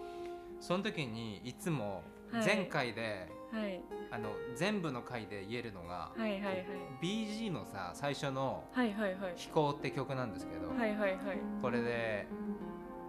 [0.59, 2.45] その時にいつもはい。
[2.45, 3.81] 前回で、はい。
[4.11, 6.65] あの全部の回で言えるのが、はいはいはい。
[7.01, 11.19] BG のさ最初のはいはいはい「飛行」って曲なんですけど、はいはいはい。
[11.61, 12.27] これで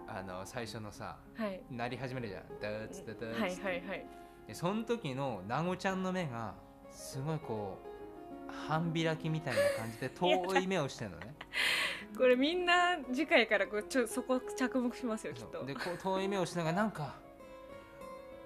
[0.07, 1.61] あの最初のさはい。
[1.71, 4.05] 鳴り始めるじゃん「ダーツダダーツ」はいはいはい
[4.51, 6.53] でその時のなごちゃんの目が
[6.91, 7.79] すごいこ
[8.49, 11.35] う半開きみたいな感じで 遠い目をしてるのね。
[12.17, 15.65] これみんな次回からこうちょそこ着目しますよきっと。
[15.65, 17.15] でこう遠い目をしながらなんか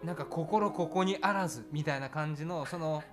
[0.03, 3.03] なんか心ここにあらずみたいな感じのその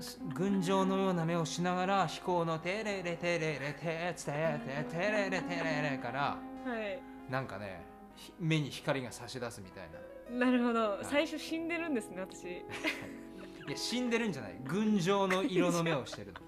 [0.00, 4.32] す 群青のような目をしながら飛行の「テレレテレレテツテ
[4.64, 7.02] テテレレテレレ」からはい。
[7.30, 7.84] なんかね
[8.16, 9.98] ひ目に光が差し出すみたいな
[10.30, 11.00] なるほど。
[11.02, 11.04] い。
[11.04, 12.44] 最初死んでるんですね私。
[12.44, 13.70] い。
[13.70, 14.56] や死んでるんじゃない。
[14.64, 16.40] 群青の色の目をしてるの。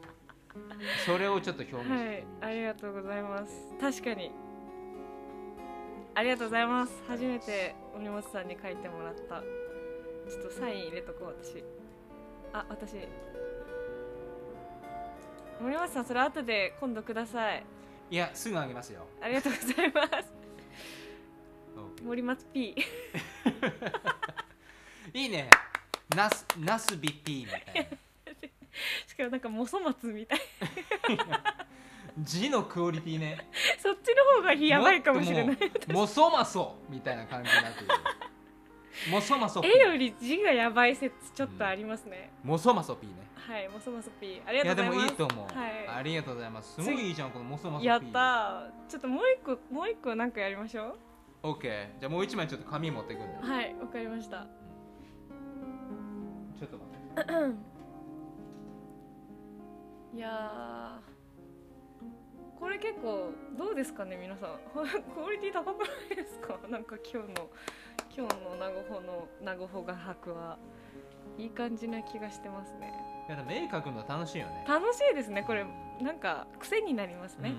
[1.05, 2.25] それをちょっと表現してみはい。
[2.41, 3.75] ありがとうございます。
[3.81, 4.31] 確かに。
[6.15, 6.93] ありがとうございます。
[7.07, 9.43] 初めて森本さんに書いてもらった。
[10.31, 11.63] ちょっとサイン入れとこう私。
[12.53, 12.97] あ私。
[15.61, 17.65] 森本さんそれ後で今度ください。
[18.11, 19.07] いやすぐあげますよ。
[19.21, 20.36] ありがとうございます
[22.07, 22.77] 森松 P
[25.13, 25.51] いいね。
[26.15, 27.83] ナスナスビピーみたいな。
[29.09, 30.41] しかもなんかもそ松みたい。
[32.19, 33.51] 字のクオリティね。
[33.83, 35.59] そっちの方がやばいかもしれない。
[35.89, 37.89] もそまそみたいな感じになってる
[39.11, 43.27] もそまそピ絵よーり字がやばい説ちょっとありますね、もそまそピーね。
[43.35, 45.11] はいもそもそ P ありいやでもがとうございます。
[45.11, 45.89] いいと思う、はい。
[45.89, 46.75] ありがとうございます。
[46.75, 48.71] すごいいいじゃんこのもそまそピーやったー。
[48.89, 51.06] ちょっともう一個もう一個なんかやりましょオ
[51.43, 54.47] ッケーじゃあもう一枚ちょっと紙持ってくんだはいわかりました。
[56.59, 56.91] ちょっと待
[57.23, 57.25] っ
[60.13, 60.17] て。
[60.17, 61.07] いやー
[62.59, 64.59] これ結構どうですかね皆さん。
[65.15, 66.59] クオリティ高くないですか？
[66.69, 67.51] なんか今日の
[68.17, 70.59] 今日の名護穂の名護穂画伯は。
[71.39, 72.91] いい感じな気がしてますね。
[73.29, 74.65] いやでも絵描くの楽しいよね。
[74.67, 75.67] 楽しいですねこれ。
[76.01, 77.53] なんか癖になりますね、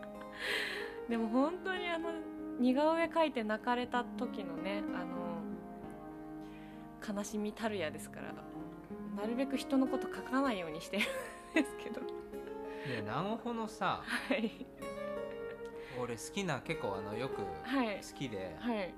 [1.08, 2.10] でも本当にあの
[2.58, 5.04] 似顔絵描いて泣かれた時のねあ
[7.12, 8.34] の悲しみたるやですから
[9.20, 11.06] なるべく人のこと書かないようにしてるん
[11.54, 12.00] ですけど。
[12.00, 12.06] うん
[12.86, 14.64] で長穂のさはい。
[16.00, 17.96] 俺好きな結構あのよくはい。
[17.96, 18.94] 好きで、はい。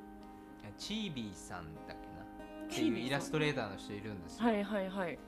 [0.76, 2.64] チービーさんだっけな？
[2.66, 3.00] ってチービーさん。
[3.00, 5.18] いうイラストレーターの人いるんですよ、はいはいはい。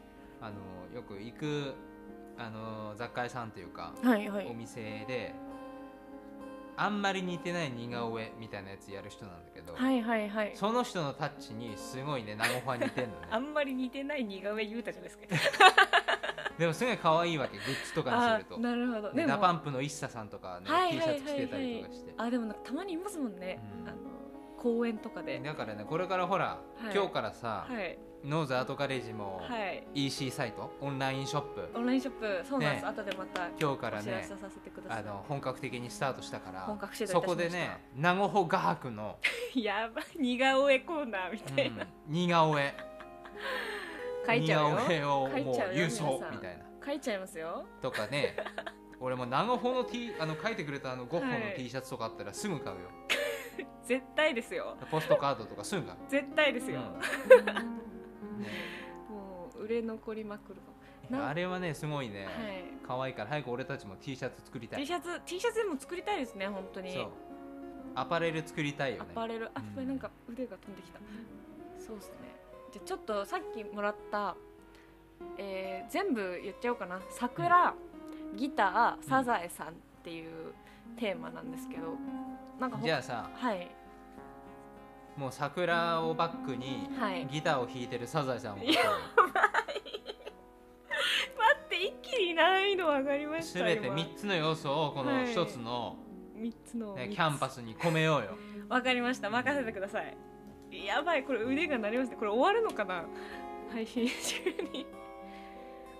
[0.43, 1.75] あのよく行く
[2.37, 4.55] あの雑貨屋さんというか、おはいはい。
[4.55, 5.35] 店で
[6.83, 10.53] あんまり似てない似顔絵みたいなやつやる人なんだけど、はいはいはい。
[10.55, 15.27] その人のタッチにすごいね長穂は似てんの あねんまり似てない似顔絵言うたじゃないですか。
[16.59, 18.57] でもすごい可愛いわけグッズとかにすると。
[18.57, 19.11] あなるほど。
[19.11, 23.88] ででも DA PUM P の ISSA さんとかね、はい T シャツ着てたりとかして、あでもなんかたまにいますもんね、うん。
[23.88, 23.99] あの
[24.59, 25.38] 公園とかで。
[25.40, 26.45] だからねこれからほら、
[26.77, 26.95] はい。
[26.95, 29.87] 今日からさ、はい Nose Art Garage もはい。
[29.94, 31.68] EC サイトオンラインショップ。
[31.74, 32.44] オンラインショップ。
[32.46, 32.88] そうなんです、ね。
[32.88, 34.28] 後でまた今日からね
[34.88, 39.18] あの本格的にスタートしたからそこでね名護保画伯の、
[39.54, 42.74] やばい似顔絵コーナーみうたいな、ん、似顔絵。
[44.26, 44.76] 書いちゃうよ。
[44.76, 46.64] 似顔絵をもう郵送みたいな。
[46.85, 47.64] 書いちゃいますよ。
[47.80, 48.37] とかね
[49.00, 51.54] 俺も名護保の T あの書いてくれたあのゴッホのはい。
[51.56, 52.83] T シャツとかあったらすぐ買うよ、
[53.83, 54.76] 絶対ですよ。
[54.90, 55.98] ポストカードとかすぐ買う。
[56.09, 57.46] 絶対ですよ、うん。
[57.46, 57.80] ね
[59.09, 60.61] もう売れ残りまくるか
[61.11, 62.64] もなあれはねすごいね、はい。
[62.87, 64.81] 可愛いから早く俺たちも T シャツ作りたい。
[64.81, 66.94] T シャツ T シャツでも作りたいですね本当に。
[66.94, 67.09] そう。
[67.94, 69.46] アパレル作りたいよアねパレル。
[69.46, 69.74] あうん。
[69.74, 71.00] これなんか腕が飛んできた。
[71.79, 72.14] そうですね。
[72.72, 74.37] じゃあちょっとさっきもらった、
[75.38, 77.00] えー全部言っちゃおうかな。
[77.11, 77.74] 桜、
[78.37, 79.70] ギターサザエさんっ
[80.05, 80.53] ていう
[80.96, 81.96] テーマなんですけど。
[82.61, 83.68] なんかほじゃあさはい
[85.20, 87.26] もう桜をバックにはい。
[87.30, 88.90] ギターを弾いてるサザエさんをいや待
[91.62, 95.26] って一気に難易度上がりましたすべて3つの要素をこのはい。
[95.26, 95.98] 1つの、
[96.38, 98.38] 3つのキャンパスに込めようよ。
[98.70, 99.28] わかりました。
[99.28, 100.16] 任せてください。
[100.87, 102.16] やばいこれ腕が鳴りますね。
[102.16, 103.04] これ終わるのかな？
[103.70, 104.87] 配信中に。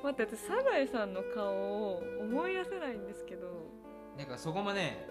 [0.03, 3.49] 待って私サザエさんの顔を思い出せないんですけど。
[4.17, 5.07] だからそこもね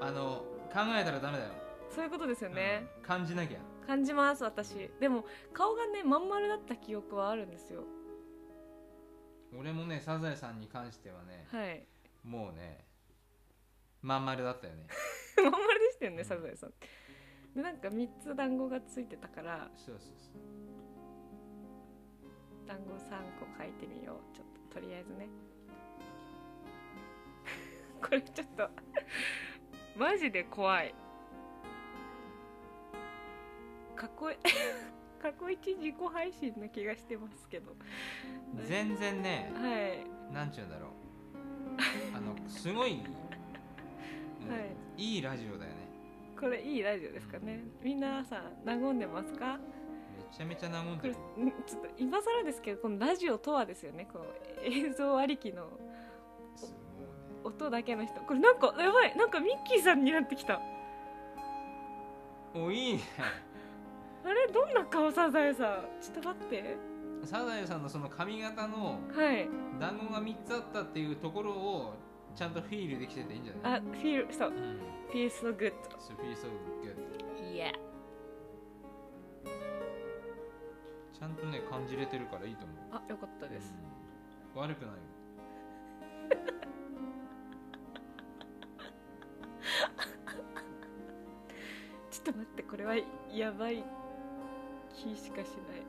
[0.00, 1.50] あの考えたらダメだよ、
[1.90, 3.02] そういうことですよね、うん。
[3.02, 3.58] 感じなきゃ。
[3.86, 4.90] 感じます私。
[5.00, 7.84] でも顔がねまん丸だった記憶はあるんですよ。
[9.58, 11.84] 俺もねサザエさんに関してはねはい。
[12.22, 12.84] もうね
[14.00, 14.86] まん丸だったよね。
[15.42, 16.72] まん丸でしたよねサザエさん。
[17.54, 20.60] でなんか3つ団子がついてたからそうそうそう。
[22.68, 25.28] 団子3個書いてみようちょっととりあえずね。
[28.00, 28.70] これちょっと
[29.96, 30.94] マジで怖い
[34.00, 34.34] 過去
[35.20, 37.72] 過去一自己配信な気がしてますけど。
[38.66, 40.34] 全然ねはい。
[40.34, 40.90] なんちゅうんだろう。
[42.16, 43.00] あのすごい、うん
[44.50, 44.56] は
[44.96, 45.02] い。
[45.02, 45.76] いいラジオだよね。
[46.38, 47.62] これいいラジオですかね。
[47.82, 48.00] みん。
[48.00, 49.58] なさん和んでますか？
[50.30, 51.14] めちゃめちゃ和んでる。
[51.14, 54.08] んちょっと今更ですけどこのラジオとはですよね。
[54.10, 54.24] この
[54.62, 55.68] 映像ありきの
[57.44, 58.18] 音だけの人。
[58.22, 59.14] これなんかやばい。
[59.14, 60.58] なんかミッキーさんになってきた。
[62.54, 63.02] おいいね
[64.24, 66.02] あれどんな顔サザエさん？
[66.02, 66.76] ちょっと待って。
[67.24, 69.48] サザエさんのその髪型のはい。
[69.78, 71.94] 団子が3つあったっていうところを
[72.34, 73.78] ちゃんとフィールできてていいんじゃない？
[73.78, 74.50] あフィールそう。
[74.50, 74.80] うん。
[75.10, 76.48] feel so good So feel so
[76.82, 77.72] good いや
[81.12, 82.76] ちゃんとね感じれてるからいいと思う。
[82.92, 83.74] あよかったです、
[84.54, 84.60] うん。
[84.62, 84.98] 悪くないよ。
[92.10, 92.94] ちょっと待ってこれは
[93.32, 93.84] やばい
[95.08, 95.44] 気しかしない。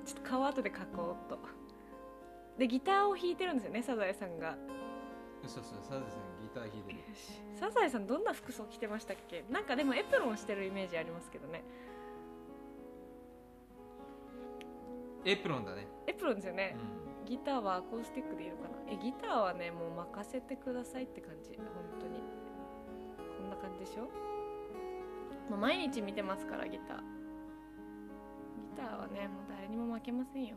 [0.06, 1.40] ちょっと顔後で描こうと。
[2.58, 4.56] でギターを弾いてるんですよねサザエさんが。
[5.48, 7.00] そうそうサザエさんギター弾いてる。
[7.60, 9.44] サザエさんどんな服装着てましたっけ？
[9.50, 11.64] なんかでもエプロンしてるイメージありますけどね。
[15.26, 16.76] エプロンだね、エプロンですよね。
[17.24, 17.26] う、ん。
[17.26, 18.70] ギターはアコースティックでいいのかな？
[18.92, 21.58] えギターはねもう任せてくださいって感じ。
[21.58, 21.66] 本
[22.00, 22.22] 当に。
[23.38, 24.04] こんな感じでしょ？
[25.50, 26.98] もう毎日見てますからギター。
[26.98, 27.04] ギ
[28.82, 30.56] ターはねもう誰にも負けませんよ。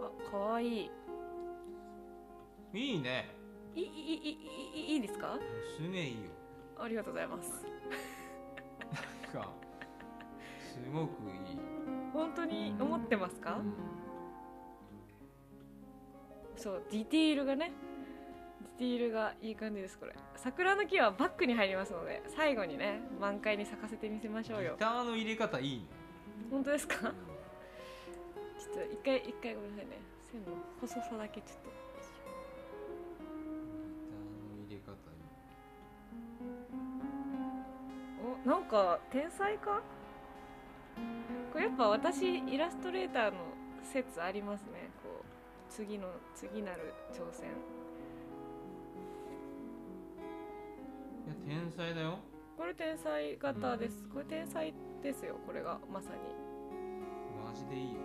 [0.00, 0.90] あかわいい。
[2.74, 3.28] いいね。
[3.74, 5.38] いいいいいいいいですか？
[5.76, 6.18] すげえいいよ。
[6.78, 7.64] ありがとうございます。
[9.32, 9.50] なんか
[10.58, 11.58] すごくいい。
[12.12, 13.72] 本当に思ってますか、うん、
[16.56, 17.72] そうディテールがね
[18.78, 20.14] ティールがいい感じですこれ。
[20.36, 24.74] 桜の木はバックに入りますので最後にね満開に咲かせてみせましょうよ。
[24.74, 25.84] ギターの入れ方いいね、
[26.50, 26.96] 本当ですか？
[26.96, 27.14] ちょうんっ
[28.74, 29.98] と一回一回ごめんなさいね。
[30.30, 30.48] 線の
[30.80, 31.70] 細さだけちょっと。
[34.68, 35.24] ギターの入れ方いい
[38.44, 39.80] おなんか天才か？
[41.52, 43.38] これやっぱ私イラストレーターの
[43.82, 44.90] 説ありますね。
[45.02, 45.24] こう
[45.72, 47.48] 次の次なる挑戦
[51.26, 52.20] いや天才だよ。
[52.56, 54.72] これ天才型です、これ天才
[55.02, 56.16] ですよこれがまさに。
[57.44, 58.00] マジでいいよ。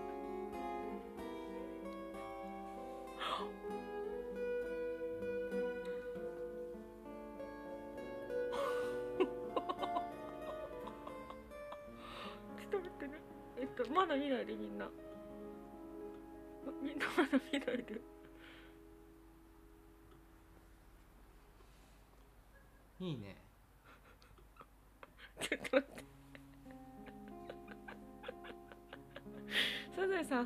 [12.59, 13.13] ちょっと待ってね。
[13.59, 14.89] えっとまだ見ないでみんな。
[16.81, 18.01] みんなまだ見ないで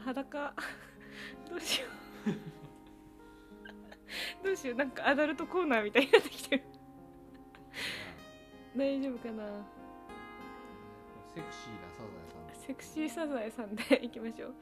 [0.06, 0.54] 裸。
[1.50, 1.88] どうしよ
[4.42, 4.46] う。
[4.46, 4.76] どうしよう。
[4.78, 6.64] なんかアダルトコーナーみたいになってきてる。
[8.78, 9.44] 大丈夫かな。
[11.34, 12.42] セクシーなサザエさん。
[12.68, 14.54] セクシーサザエさんでいきましょう。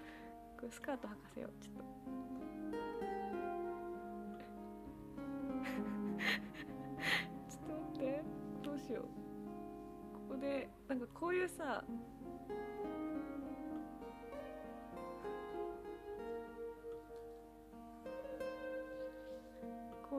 [0.57, 1.49] これスカート履かせよう。
[1.61, 1.83] ちょっと。
[7.49, 8.23] ちょっと待って。
[8.63, 9.03] どうしよう。
[9.03, 9.09] こ
[10.35, 11.83] こでなんかこういうさ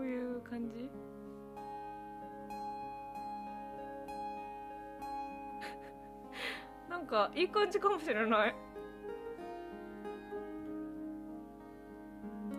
[0.05, 0.91] こういう感じ？
[6.91, 8.55] なんかいい感じかもしれない。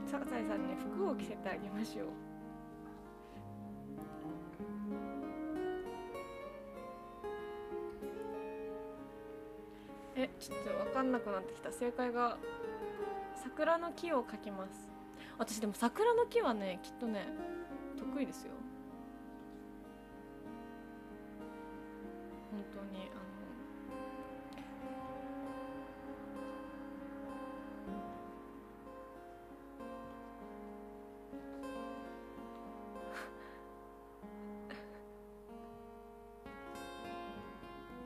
[0.08, 2.08] サザエさんね服を着せてあげましょう。
[10.16, 11.72] えちょっと分かんなくなってきた。
[11.72, 12.40] 正解が
[13.36, 14.95] 桜の木を描きます
[15.38, 17.28] 私でも桜の木はねきっとね
[17.98, 18.52] 得意ですよ。
[22.52, 23.10] 本当に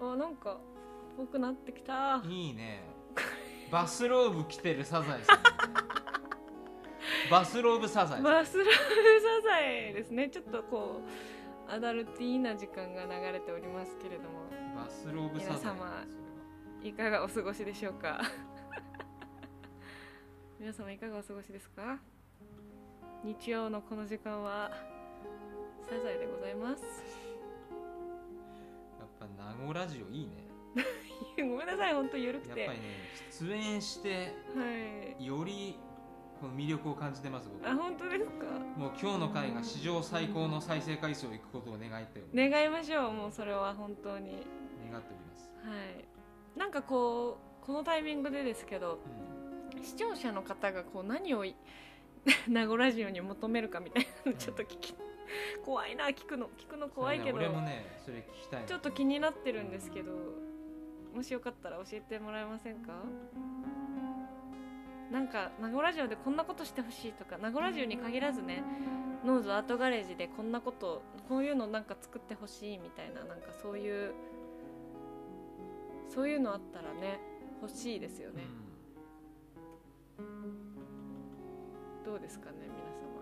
[0.01, 0.57] あの あなんか
[1.17, 2.21] ぽくなってきた。
[2.25, 2.84] いいね。
[3.71, 5.39] バスローブ着てるサザエさん
[7.30, 8.21] バスローブサザエ。
[8.21, 8.77] バスローブサ
[9.43, 10.30] ザエですね。
[10.30, 11.01] ちょっとこ
[11.67, 14.49] うアダルティーな時間が流れておりますけれども。
[14.75, 15.57] バスローブサザエ。
[15.59, 16.05] 皆様
[16.84, 18.21] いかがお過ごしでしょうか？
[20.59, 21.99] 皆様いかがお過ごしですか？
[23.23, 24.71] 日曜のこの時間は
[25.89, 26.84] サザエでございます。
[28.99, 29.27] やっぱ
[29.59, 30.47] 名護ラジオいいね。
[31.38, 32.59] ごめんなさい本当緩くて。
[32.61, 32.86] やっぱりね
[33.32, 35.25] 出演してはい。
[35.25, 35.77] より
[36.40, 37.68] この魅力を感じてます僕。
[37.70, 38.46] あ本当ですか？
[38.78, 44.46] もう今日の回が史上最高の再生回数をいくことを願っており願いましょうもうそれは本当に。
[44.92, 46.60] 願っております、はい。
[46.60, 49.00] なんかこうこのタイミングでですけど
[49.76, 49.84] うん。
[49.84, 51.56] 視聴者の方がこう何をい
[52.48, 54.96] 名護ラジオに求めるかみたいなのちょっと聞き
[55.64, 60.12] 怖いな聞くの聞くの怖いけど、ね俺もねそれ聞きたいのちょっと気になってるんですけど
[61.14, 62.94] もしよかったら教えてもらえませんか？
[65.12, 68.64] なんか名護ラジオでこんなことしてほしいとか名護ラジオに限らずね
[69.26, 74.14] ノーズアートガレージでこんなことこういうのなんか作ってほしいみたいななんかそういう
[76.07, 77.20] そういうのあったらね
[77.62, 78.43] 欲しいですよね、
[82.05, 83.22] どうですかね皆様。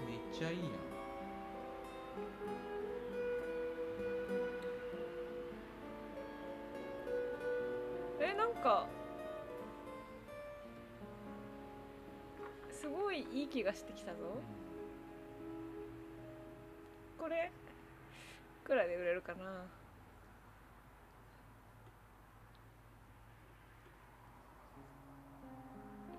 [0.00, 0.68] うんめっちゃいいな
[8.20, 8.86] えなんか
[12.88, 14.18] すごいいい気がしてきたぞ。
[17.20, 17.50] これ
[18.64, 19.42] いくらで売れるかな？
[19.42, 19.44] い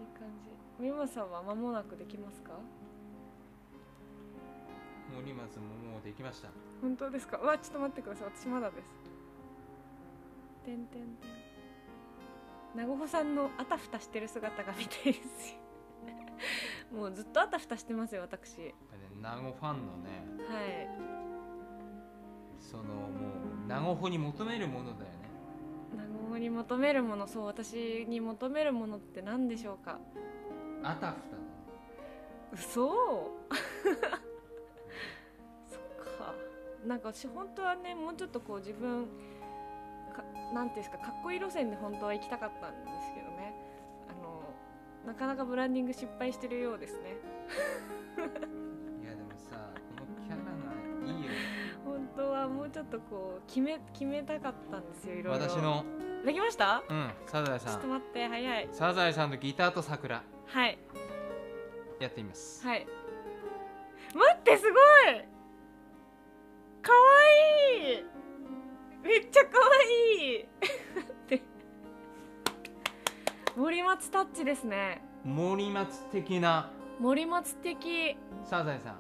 [0.04, 0.52] い感じ。
[0.80, 2.52] 美馬さんは間もなくできますか？
[5.16, 6.50] 森松ももうできました。
[6.84, 7.38] 本当ですか？
[7.38, 8.28] うわちょっと待ってください。
[8.38, 8.88] 私まだです。
[10.66, 11.10] てんてんてん。
[12.76, 15.18] 名護さんのあたふたしてる姿が見たいです
[15.54, 15.58] よ
[16.92, 18.74] もうずっとあたふたしてますよ私。
[19.22, 20.90] 名護ファンのねはい。
[22.60, 23.10] そのも
[23.66, 25.30] う名護法に求めるものだよね。
[25.96, 30.00] 名護に求めるものそう私に求めるものって何でしょうか。
[30.84, 31.44] あたふただね。
[32.54, 32.90] 嘘。
[35.68, 35.82] そっ
[36.18, 36.34] か。
[36.86, 39.08] なんか私本当はねもうちょっとこう自分
[40.16, 40.24] か
[40.54, 43.29] なんていうんですかかっこいい路線で本当は行きたかったんですけど
[45.10, 47.18] なかなかブランディング失敗してるようですね。
[49.02, 51.32] いやでもさこのキャラがいいよ
[51.84, 55.48] 本当はもうちょっとこう決め決めたかったんですよいろいろ。
[55.50, 55.84] 私の？
[56.26, 56.84] できました？
[56.88, 60.78] うんサザエちょさんっと待って早いサザエさんとギターと桜はい。
[62.00, 62.66] やってみます。
[62.68, 62.86] はい。
[64.14, 65.26] 待ってすごい！
[66.82, 66.98] かわ
[67.88, 68.06] いい！
[69.04, 69.66] めっちゃかわ
[70.22, 70.46] いい
[73.60, 75.02] 森松タッチですね。
[75.26, 76.72] 森松的な。
[76.98, 78.16] 森松的。
[78.46, 79.00] サザエさん。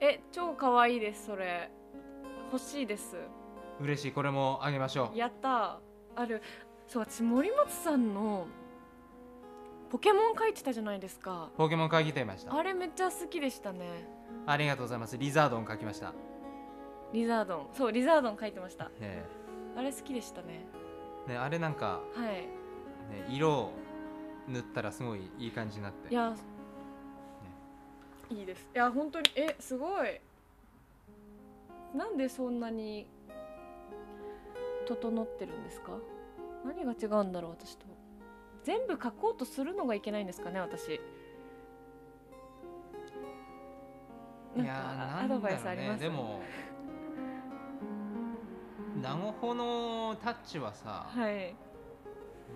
[0.00, 1.70] え超かわいいですそれ。
[2.50, 3.16] 欲しいです。
[3.78, 4.12] 嬉しい。
[4.12, 5.78] これもあげましょやった。
[6.14, 6.40] ある。
[6.86, 8.46] そう私森松さんの
[9.90, 11.50] ポケモン描いてたじゃないですか。
[11.54, 12.56] うポケモン会議ていました。
[12.56, 14.08] あれめっちゃ好きでしたね。
[14.46, 15.18] ありがとうございます。
[15.18, 16.14] リザードン書きました。
[17.12, 17.66] リザードン。
[17.74, 18.90] そうリザードン描いてました。
[19.02, 19.22] え
[19.76, 20.64] あれ好きでしたね。
[21.28, 22.65] えねあれなんか、はい
[23.10, 23.72] ね、色を
[24.48, 26.08] 塗ったらすごいいい感じになって。
[26.12, 26.34] いや、
[28.30, 28.70] いいです。
[28.74, 30.20] いや本当にえすごい。
[31.94, 33.06] なんでそんなに
[34.86, 35.92] 整ってるんですか？
[36.64, 37.86] 何が違うんだろう私と。
[38.64, 41.00] 全部書こうとするのがいけないんですかね私。
[44.56, 46.00] なんいやーかアドバイスあります？
[46.00, 46.08] ね。
[46.08, 46.40] でも
[49.00, 51.54] ナゴホのタッチはさ、はい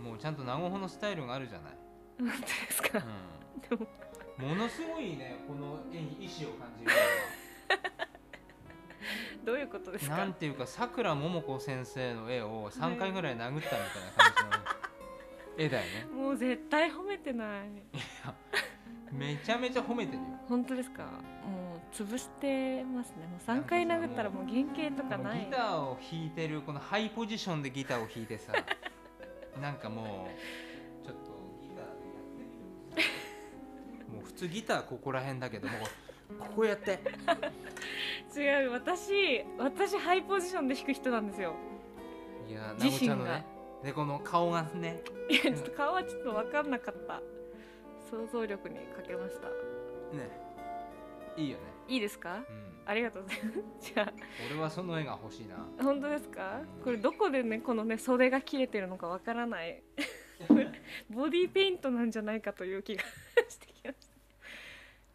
[0.02, 1.72] もうちゃんとナゴホのスタイルがあるじゃない、
[2.18, 2.98] 本当ですか、
[3.68, 3.86] でも
[4.40, 4.54] うん、も。
[4.56, 6.90] のすごいねこの絵に意志を感じる
[9.44, 10.16] どういうことですか？
[10.18, 13.82] なんていうかさくらももこ先生の絵を3回ぐらい殴ったみたいな
[14.16, 14.50] 感じの
[15.64, 15.68] 絵。
[15.70, 16.04] だよね。
[16.14, 17.68] もう絶対褒めてない。
[19.12, 20.24] めちゃめちゃ褒めてるよ。
[20.48, 21.04] 本当ですか？
[21.44, 23.26] もう潰してますね。
[23.26, 25.40] もう3回殴ったらもう原型とかない。
[25.46, 28.52] ギターを弾いてるこのハイポジションでギターを弾いてさ
[29.58, 30.28] なんかも
[31.02, 31.30] うちょっと
[31.62, 32.58] ギターでやってみる
[32.92, 35.74] とさもう普通ギターここら辺だけども
[36.38, 36.98] ここやって。
[38.36, 41.54] 違う私私ハイポジションで弾く人なんですよ。
[42.48, 43.44] いやなご自身がちゃんのね
[43.82, 45.02] でこの顔がね。
[45.28, 47.20] いやちょっと顔はちょっと分かんなかった。
[48.10, 49.48] 想像力にかけました。
[49.48, 50.30] ね。
[51.36, 51.64] いいよね。
[51.88, 52.36] いいですか？
[52.36, 53.92] うんありがとうございます。
[53.94, 54.12] じゃ
[54.50, 55.56] 俺はその絵が欲しいな。
[55.56, 56.60] あ本当ですか？
[56.82, 59.82] これどこでねこのね袖が切れてるのか分からない。
[61.10, 63.02] ボディーペイントなんじゃないかという気が
[63.48, 64.10] してきました。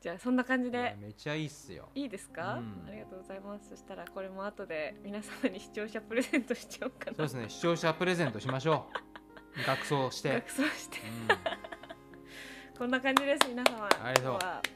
[0.01, 0.95] じゃあそんな感じで。
[1.01, 1.89] めっちゃいいっすよ。
[1.95, 2.85] いいですか、うん。
[2.87, 3.69] ありがとうございます。
[3.69, 7.17] そしたらこれも後で皆様に視聴者プレゼントしちゃおうかな。
[7.17, 7.49] そうですね。
[7.49, 9.65] 視聴者プレゼントしましょう。
[9.65, 10.99] 学装して、学装して。
[10.99, 12.77] うん。
[12.77, 13.87] こんな感じです皆様。
[14.03, 14.35] ありがと
[14.71, 14.74] う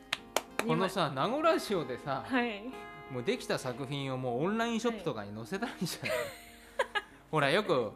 [0.68, 2.64] このさ名護ラジオでさ、はい
[3.12, 6.16] もうできた作品をもうオンラインショップとかに載せたらいじゃない、
[7.32, 7.92] ほらよく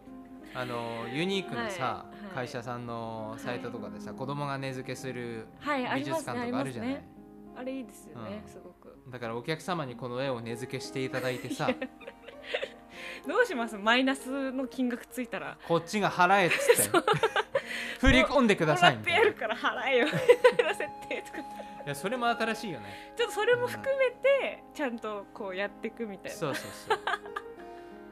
[0.56, 2.26] あのユニークなさ、はい。
[2.26, 2.36] はい。
[2.36, 7.10] 会社さんのサイトとかでさ、子供が値付けするはいあ美術館とかあるじゃない、ありますね。
[7.58, 8.52] あれいいですよね、うん。
[8.52, 8.98] すごく。
[9.08, 11.70] だからお客様にこの絵を値付けしていただいてさ
[13.28, 13.78] どうします？
[13.78, 15.60] マイナスの金額ついたら。
[15.68, 16.98] こっちが払えっつって
[18.00, 20.06] 振り込んでくださいもらってやるから払えよ。
[20.06, 20.12] み
[20.58, 21.40] たいな設定とか
[21.86, 23.14] やそれも新しいよね。
[23.16, 26.38] ちょっとそれも含めてちゃんとこうやっていくみたいな。
[26.38, 27.00] そうそうそう。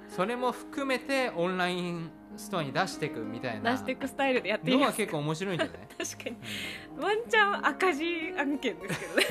[0.10, 3.72] それも含めてオンラインストアに出していくみたいな。
[3.72, 6.38] 出していくスタイルでやっていのいですは結構面白いんじゃない、 確かに。
[6.98, 9.26] うんワンチャン赤字案件ですけどね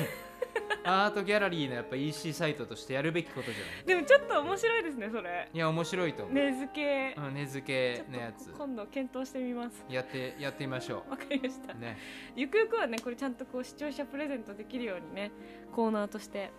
[0.83, 3.85] アートギャラリーのやっぱ EC サイトとしてやるべきことじゃない？
[3.85, 5.49] でもちょっと面白いですねそれ。
[5.53, 7.15] いや面白いと思う、値付け。
[7.17, 8.49] うん、値ちょ付けのやつ。
[8.57, 9.85] 今度検討してみます。
[9.89, 11.73] やってやってみましょわかりました。
[11.73, 11.97] うね。
[12.35, 15.31] ゆくゆくはねこれちゃんとこう視聴者プレゼントできるようにね
[15.75, 16.51] コーナーとして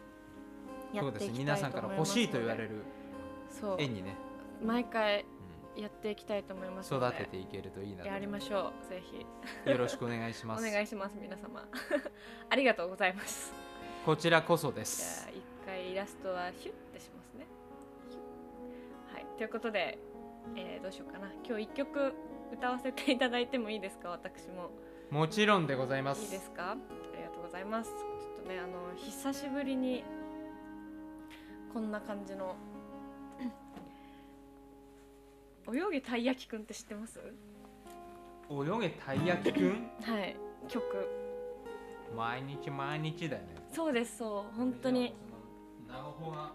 [0.92, 2.74] やそうっていきたいです皆さんから欲しいと言われるる
[3.50, 3.76] そう。
[3.78, 4.14] 絵にね、
[4.64, 5.24] 毎回
[5.76, 9.26] うやっていきたいと思います育てていけるといいなとやりましょうぜひ。
[9.70, 10.64] よろしくお願いしおます。
[10.70, 11.66] 願いします皆様。
[12.50, 13.52] ありがとうございます
[14.04, 17.46] こちらこそでじすゃあ一回イラストはヒュッてしますね。
[19.12, 19.26] はい。
[19.38, 19.98] ということで、
[20.56, 21.28] えーどうしようかな。
[21.46, 22.12] 今日一曲
[22.52, 24.08] 歌わせていただいてもいいですか？
[24.10, 24.70] 私も。
[25.10, 26.24] もちろんでございます。
[26.24, 26.72] いいですか？
[26.72, 26.76] あ
[27.16, 27.90] りがとうございます。
[27.90, 27.96] ちょ
[28.40, 30.02] っとねあの久しぶりに
[31.72, 32.56] こんな感じの
[35.68, 37.20] 泳げたい焼きくんって知ってます？
[38.50, 39.90] 泳げたい焼きくん？
[40.02, 40.36] はい。
[40.66, 40.82] 曲
[42.16, 43.54] 毎日毎日だよね。
[43.72, 45.14] そうですそう本当に。
[45.88, 46.52] 長穂が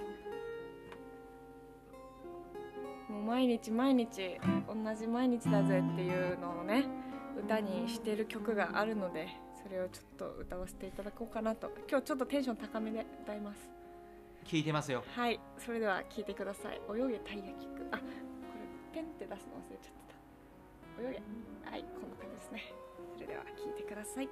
[3.09, 6.85] もう毎日毎日同じ毎日だぜっていうのをね
[7.37, 9.27] 歌にしてる曲があるので
[9.63, 11.71] それをちょっと歌わせていただこうかなと。
[11.89, 13.69] 今日ちょっとテンション高めで歌います。
[14.45, 15.03] 聞いてますよ。
[15.15, 16.81] はいそれでは聴いてください。
[16.89, 18.03] 泳げたい焼きくんあこ
[18.93, 20.13] れペンって出すの忘れちゃって
[20.95, 21.09] た。
[21.09, 21.69] 泳げ。
[21.69, 22.73] はいこんな感じですね。
[23.15, 24.29] それでは聴いてください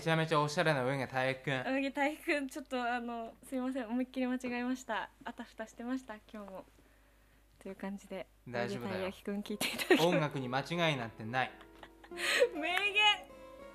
[0.00, 3.86] めちゃめちゃおしゃれな上が体育くんあげたいくんちょっとあのすいません。
[3.86, 5.10] 思いっきり間違えました。
[5.26, 6.14] あたふたしてました。
[6.32, 6.64] 今日も。
[7.62, 8.26] という感じで。
[8.48, 9.12] 大丈夫だよ。
[9.22, 11.50] くん聞いていただき音楽に間違いなんてない。
[12.54, 12.78] 名言。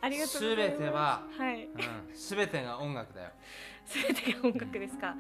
[0.01, 0.79] ありがとうございます。
[0.79, 1.65] 全てははい。
[1.65, 1.79] うん、
[2.11, 3.29] 全てが音楽だよ。
[3.85, 5.15] すべてが音楽ですか、あ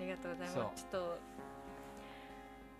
[0.00, 0.84] りがとうございます。
[0.84, 1.18] ちょっと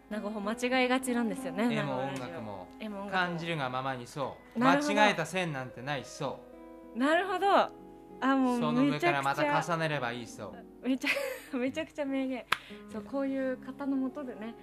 [0.08, 1.74] なんか間違いがちなんですよね。
[1.74, 2.68] 絵も音楽も。
[2.78, 3.26] 絵も音楽も。
[3.26, 4.60] 感じるがままにそう。
[4.60, 6.04] 間違えた線なんてない。
[6.04, 6.48] そ
[6.94, 7.80] なるほど。
[8.22, 10.88] あうもそうのめちゃ上からまた重ねればいいそう。
[10.88, 11.08] めちゃ
[11.56, 12.44] めちゃくちゃ名言。
[12.92, 14.54] そうこういう方のもとでね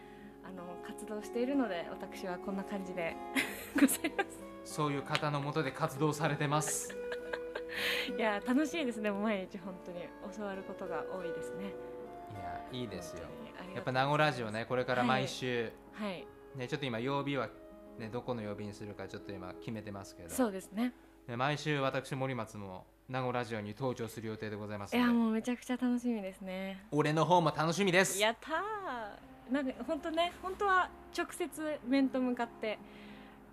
[0.44, 3.16] あの活動しているので私はこんな感じで
[3.80, 4.24] ございま
[4.64, 4.74] す。
[4.76, 6.96] そういう方のもとで活動されてます。
[8.18, 10.08] いや楽しいですね毎日本当に。
[10.36, 11.74] 教わることが多いですね。
[12.32, 13.28] いやいいですよ。
[13.74, 16.28] やっぱ名護ラジオねこれから毎週、はい。
[16.56, 17.50] ねちょっと今曜日は
[17.98, 20.30] ねどこの曜日にするかちょっと今決めてますけど。
[20.30, 20.94] そうですねね
[21.36, 26.86] 毎週私森松も名護ラジオに登場する予定でございますいやもうめちゃくちゃ楽しみですね。
[26.92, 28.20] 俺の方も楽しみです。
[28.20, 29.54] やったー。
[29.54, 31.50] なんか本当ね本当は直接
[31.86, 32.78] 面と向かって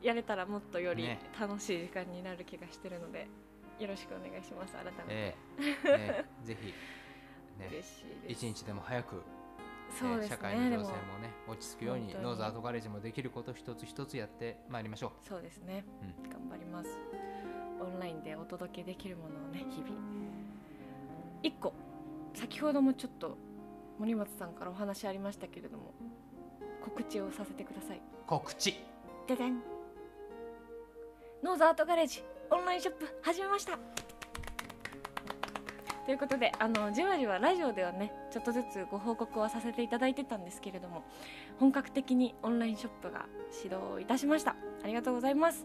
[0.02, 1.18] やれたらもっとよりね。
[1.40, 3.26] 楽しい時間になる気がしてるので、
[3.80, 5.34] よろしくお願いします改めて、え
[5.84, 5.98] え。
[5.98, 6.24] ね。
[6.44, 6.66] ぜひ。
[7.58, 7.68] ね。
[7.70, 8.46] 嬉しいです。
[8.46, 9.22] 一日でも早く
[9.90, 10.88] そうですえー社会の情勢も
[11.20, 16.98] ね落ち着くように Nose Art Garage もできること一つ一つやってまいりましょそうですね、う頑張ります
[17.84, 19.92] オンラインでお届けできるものをね日々。
[21.42, 21.72] 1個
[22.34, 23.36] 先ほどもちょっと
[23.98, 25.92] 森松さんからお話ありましたけれども
[26.82, 27.98] 告知をさせてください。
[27.98, 28.74] う告知。
[29.26, 29.62] ででん。
[31.42, 33.78] Nose Art Garage オンラインショップ始めました。
[36.06, 41.02] ということであのじわじわラジオではねちょっとずつご報告はさせていただいてたんですけれども
[41.58, 44.54] 本格的にオンラインショップが始動いたしました。
[44.82, 45.64] ありがとうございます、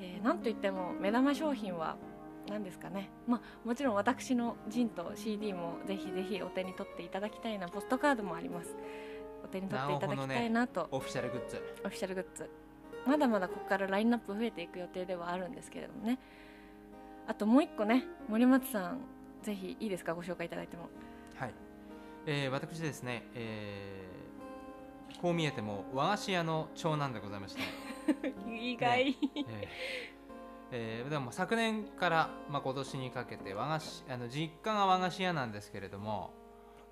[0.00, 1.96] えーなんといっても目玉商品は
[2.48, 3.10] 何ですかね。
[3.26, 8.76] まあもちろん私のジンと CD もぜひぜひお手に取っていただきたいなポストカードもあります。
[9.44, 10.88] お手に取っていただきたいなと。
[10.90, 11.62] オフィシャルグッズ。
[11.84, 12.50] オフィシャルグッズ。
[13.06, 16.18] まだまだここからラインナップ増えていく予定ではあるんですけれどもね。
[17.26, 19.00] あともう一個ね森松さん
[19.42, 20.14] ぜひいいですか？
[20.14, 20.88] ご紹介いただいても。
[21.36, 21.54] はい、
[22.26, 27.62] えー私ですね、えーこう見えても和菓子屋の長男でございまして、
[28.48, 29.46] 意外、えー。
[30.72, 36.32] えーでも昨年から、まあ、今年にかけて和菓子あの実家が和菓子屋なんですけれども、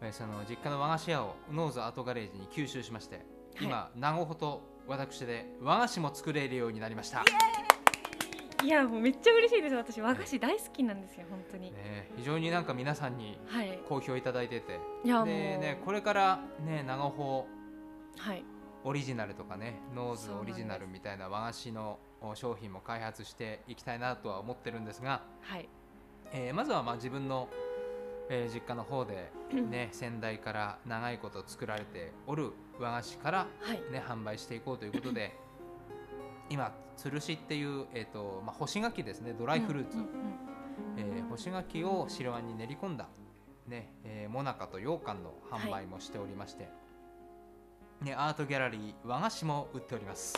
[0.00, 3.24] えーその実家の和菓子屋をノーズアートガレージに吸収しまして
[3.60, 7.24] 今、名護ほと私で和菓子も作れるようになりました、
[8.62, 9.74] いやもうめっちゃ嬉しいです。
[9.74, 13.78] 私和菓子大好きなんですよ本当に、ね、非常になんか皆さんにはい。
[13.88, 14.78] 好評いただいてて。
[15.04, 17.46] いやもう、で、ね、これからね長穂
[18.16, 18.44] はい
[18.84, 25.68] オリジナルとかねノーズオリジナルみたいな和菓子のお商品も開発していきたいなとは思ってるんですが、はい。
[26.32, 27.48] えーまずはまあ自分の、
[28.30, 33.92] えー実家の方で、ね、 先代から長いこと作られておる和菓子から、はい。
[33.92, 35.36] ね、販売していこうということで
[36.48, 40.08] 今つるしっていう、えーとまあ、干し柿ですねドライフルーツ、うんうん
[40.96, 43.08] えー干し柿を白あんに練り込んだ、
[43.66, 46.68] ねえー、もなかと羊羹の販売もしておりまして、
[48.02, 50.34] ね、アートギャラリー和菓子も売っております。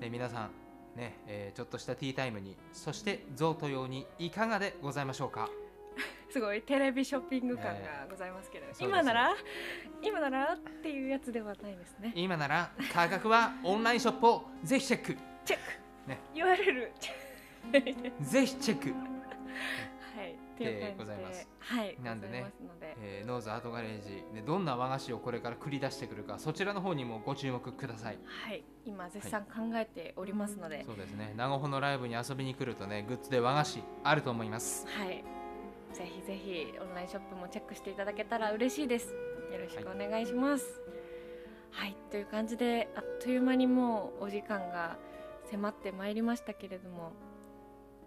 [0.00, 0.50] で皆さん、
[0.96, 5.48] ねえーちょっとしたティータイムにそして贈答用にいかがでございましょうか？
[6.32, 9.34] すごいテレビショッピング感がえございますけど、そうです今なら？
[10.02, 12.12] 今ならっていうやつではないですね。
[12.16, 15.16] 今なら価格はオンラインショップをぜひチェック。
[15.44, 15.60] チェッ
[16.04, 16.18] ク、ね。
[16.34, 16.90] URL
[18.20, 18.92] ぜひチェック、
[20.62, 21.48] でございます。
[21.58, 22.52] はい、なんでね
[23.00, 24.24] えーノーズアートガレージ。
[24.34, 28.18] でどんな和菓子をこれから繰り出してくるかそちらの方にもご注目ください。
[28.24, 31.34] はい、今絶賛考えておりますので、そうですね。
[31.36, 34.86] 長穂のライブに遊びに来るとねグッズで和菓子あると思います。
[34.86, 35.24] はい、
[35.92, 39.12] ぜひぜひオンラインショップもチェックしていただけたら嬉しいです。
[39.52, 40.80] よろしくお願いします。
[41.70, 44.98] はい、という感じであっという間にもうお時間が
[45.50, 47.12] 迫ってまいりましたけれども、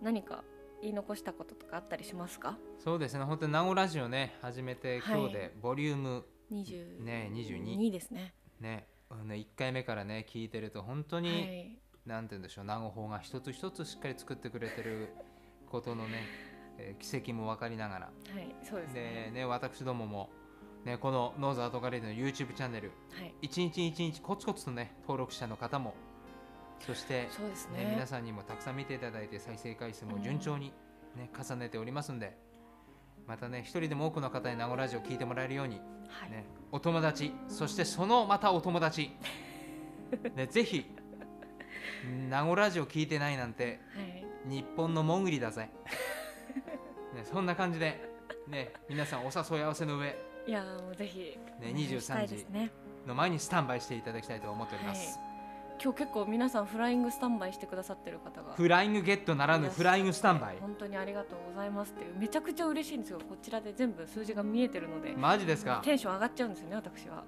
[0.01, 0.43] 何か
[0.81, 2.57] 言い残したこととかあったりしますか？
[2.79, 3.23] そうですね。
[3.23, 5.19] 本当に名護ラジオね始めてはい。
[5.19, 7.91] 今日でボリューム二十ね22二。
[7.91, 8.33] ですね。
[8.59, 8.87] ね
[9.23, 15.09] ね1回目からね聞いてると本当はに、い、なんて言うんでしょう名護法が一つ一つしっかり作ってくれてる
[15.69, 16.23] ことのね、
[16.77, 18.05] えー奇跡も分かりながら。
[18.05, 19.31] はい、そうですでね。
[19.31, 20.29] ね私どもも
[20.83, 23.33] ね、このノーズアートガレージの YouTube チャンネルはい。
[23.41, 25.95] 一日一日コツコツとね登録者の方も
[26.79, 27.85] そして、そうですね。
[27.85, 30.73] ね皆さんにもたくさん見ていただいて再生回数も順調に、
[31.15, 32.37] ね重ねておりますんで
[33.27, 39.11] またね一人でも多くの方に名護ラジオ聞いてもらえるように、はい、ね、お友達そしてそのまたお友達、
[40.35, 40.85] ね、ぜひ
[42.29, 44.25] 名護ラジオ聞いてないなんてはい。
[44.47, 45.71] 日本のモングリだぜ、
[47.15, 47.99] ね、そんな感じで、
[48.47, 50.15] ね、皆さんお誘い合わせの上
[50.45, 52.69] いやーもうぜひねお願いしたいですね。
[53.07, 55.19] の前にスタンバイしていただきたいと思っております、
[55.81, 58.53] 今日結構皆さんフライングスタンバイしてくださってる方が。
[58.53, 60.57] フライングゲットならぬフライングスタンバイ。
[60.59, 62.15] 本当にありがとうございますっていう。
[62.17, 63.19] めちゃくちゃ嬉しいんですよ。
[63.19, 65.13] こちらで全部数字が見えてるので。
[65.15, 65.81] マジですか？
[65.83, 67.23] テンション上がっちゃうんですよね私は。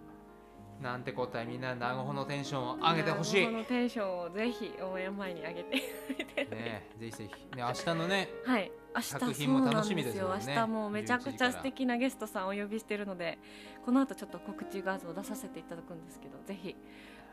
[0.81, 3.45] なんて答えみんな長穂のテンションを上げてほしい。
[3.45, 7.57] このテンションをぜひ応援前に上げてねぜひぜひ。
[7.57, 8.71] ね明日のねはい。
[8.95, 10.43] 明日作品も楽しみですよね。
[10.47, 13.39] 明日もうめちゃくちゃ11時から素敵なゲストさんお呼びしてるので
[13.85, 16.75] この後ちょっと告知画像を出させていただくんですけどぜひ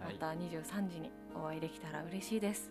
[0.01, 0.17] まはい。
[0.19, 2.71] た23時にお会いできたら嬉しいです。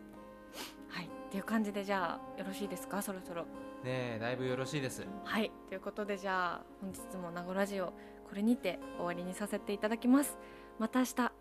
[0.89, 1.05] はい。
[1.05, 3.01] っていう感じでじゃあよろしいですか？
[3.01, 3.45] そろそろ。
[3.83, 5.05] ねだいぶよろしいです。
[5.23, 5.51] はい。
[5.69, 7.87] ということでじゃあ本日も名護ラジオ
[8.27, 10.37] これにて終わりにさせていただきます。
[10.79, 11.31] また明日こ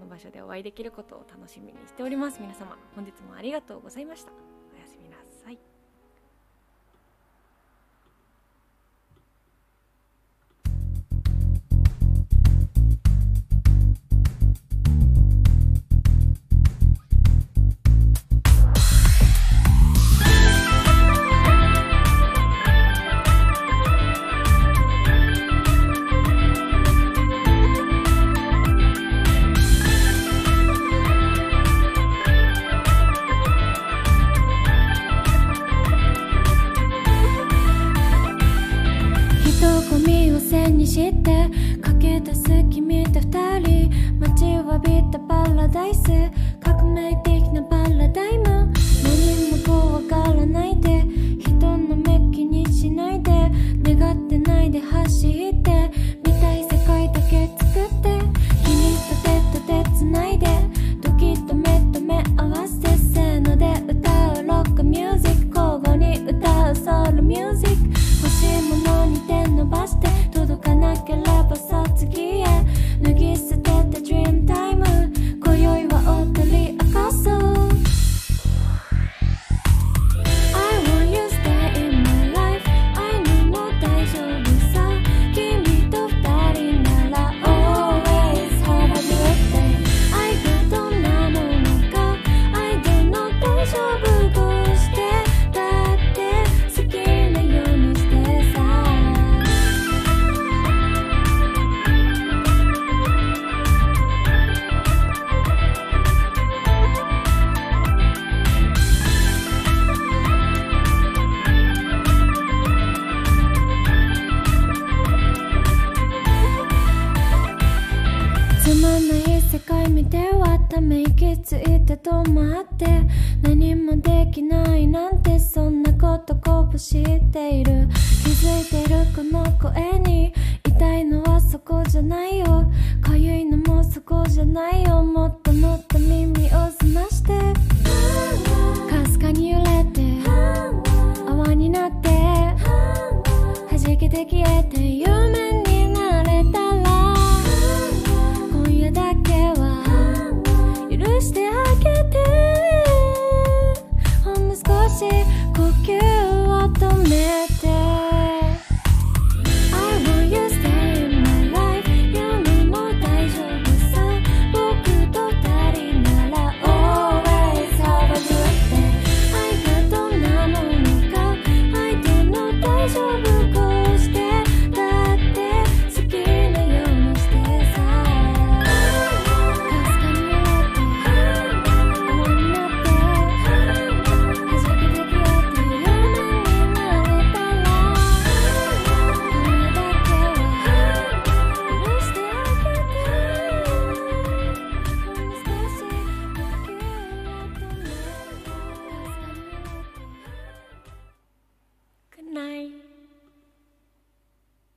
[0.00, 2.40] の場所でお会いできることを楽しみにしております。
[2.40, 4.32] 皆様本日もありがとうございました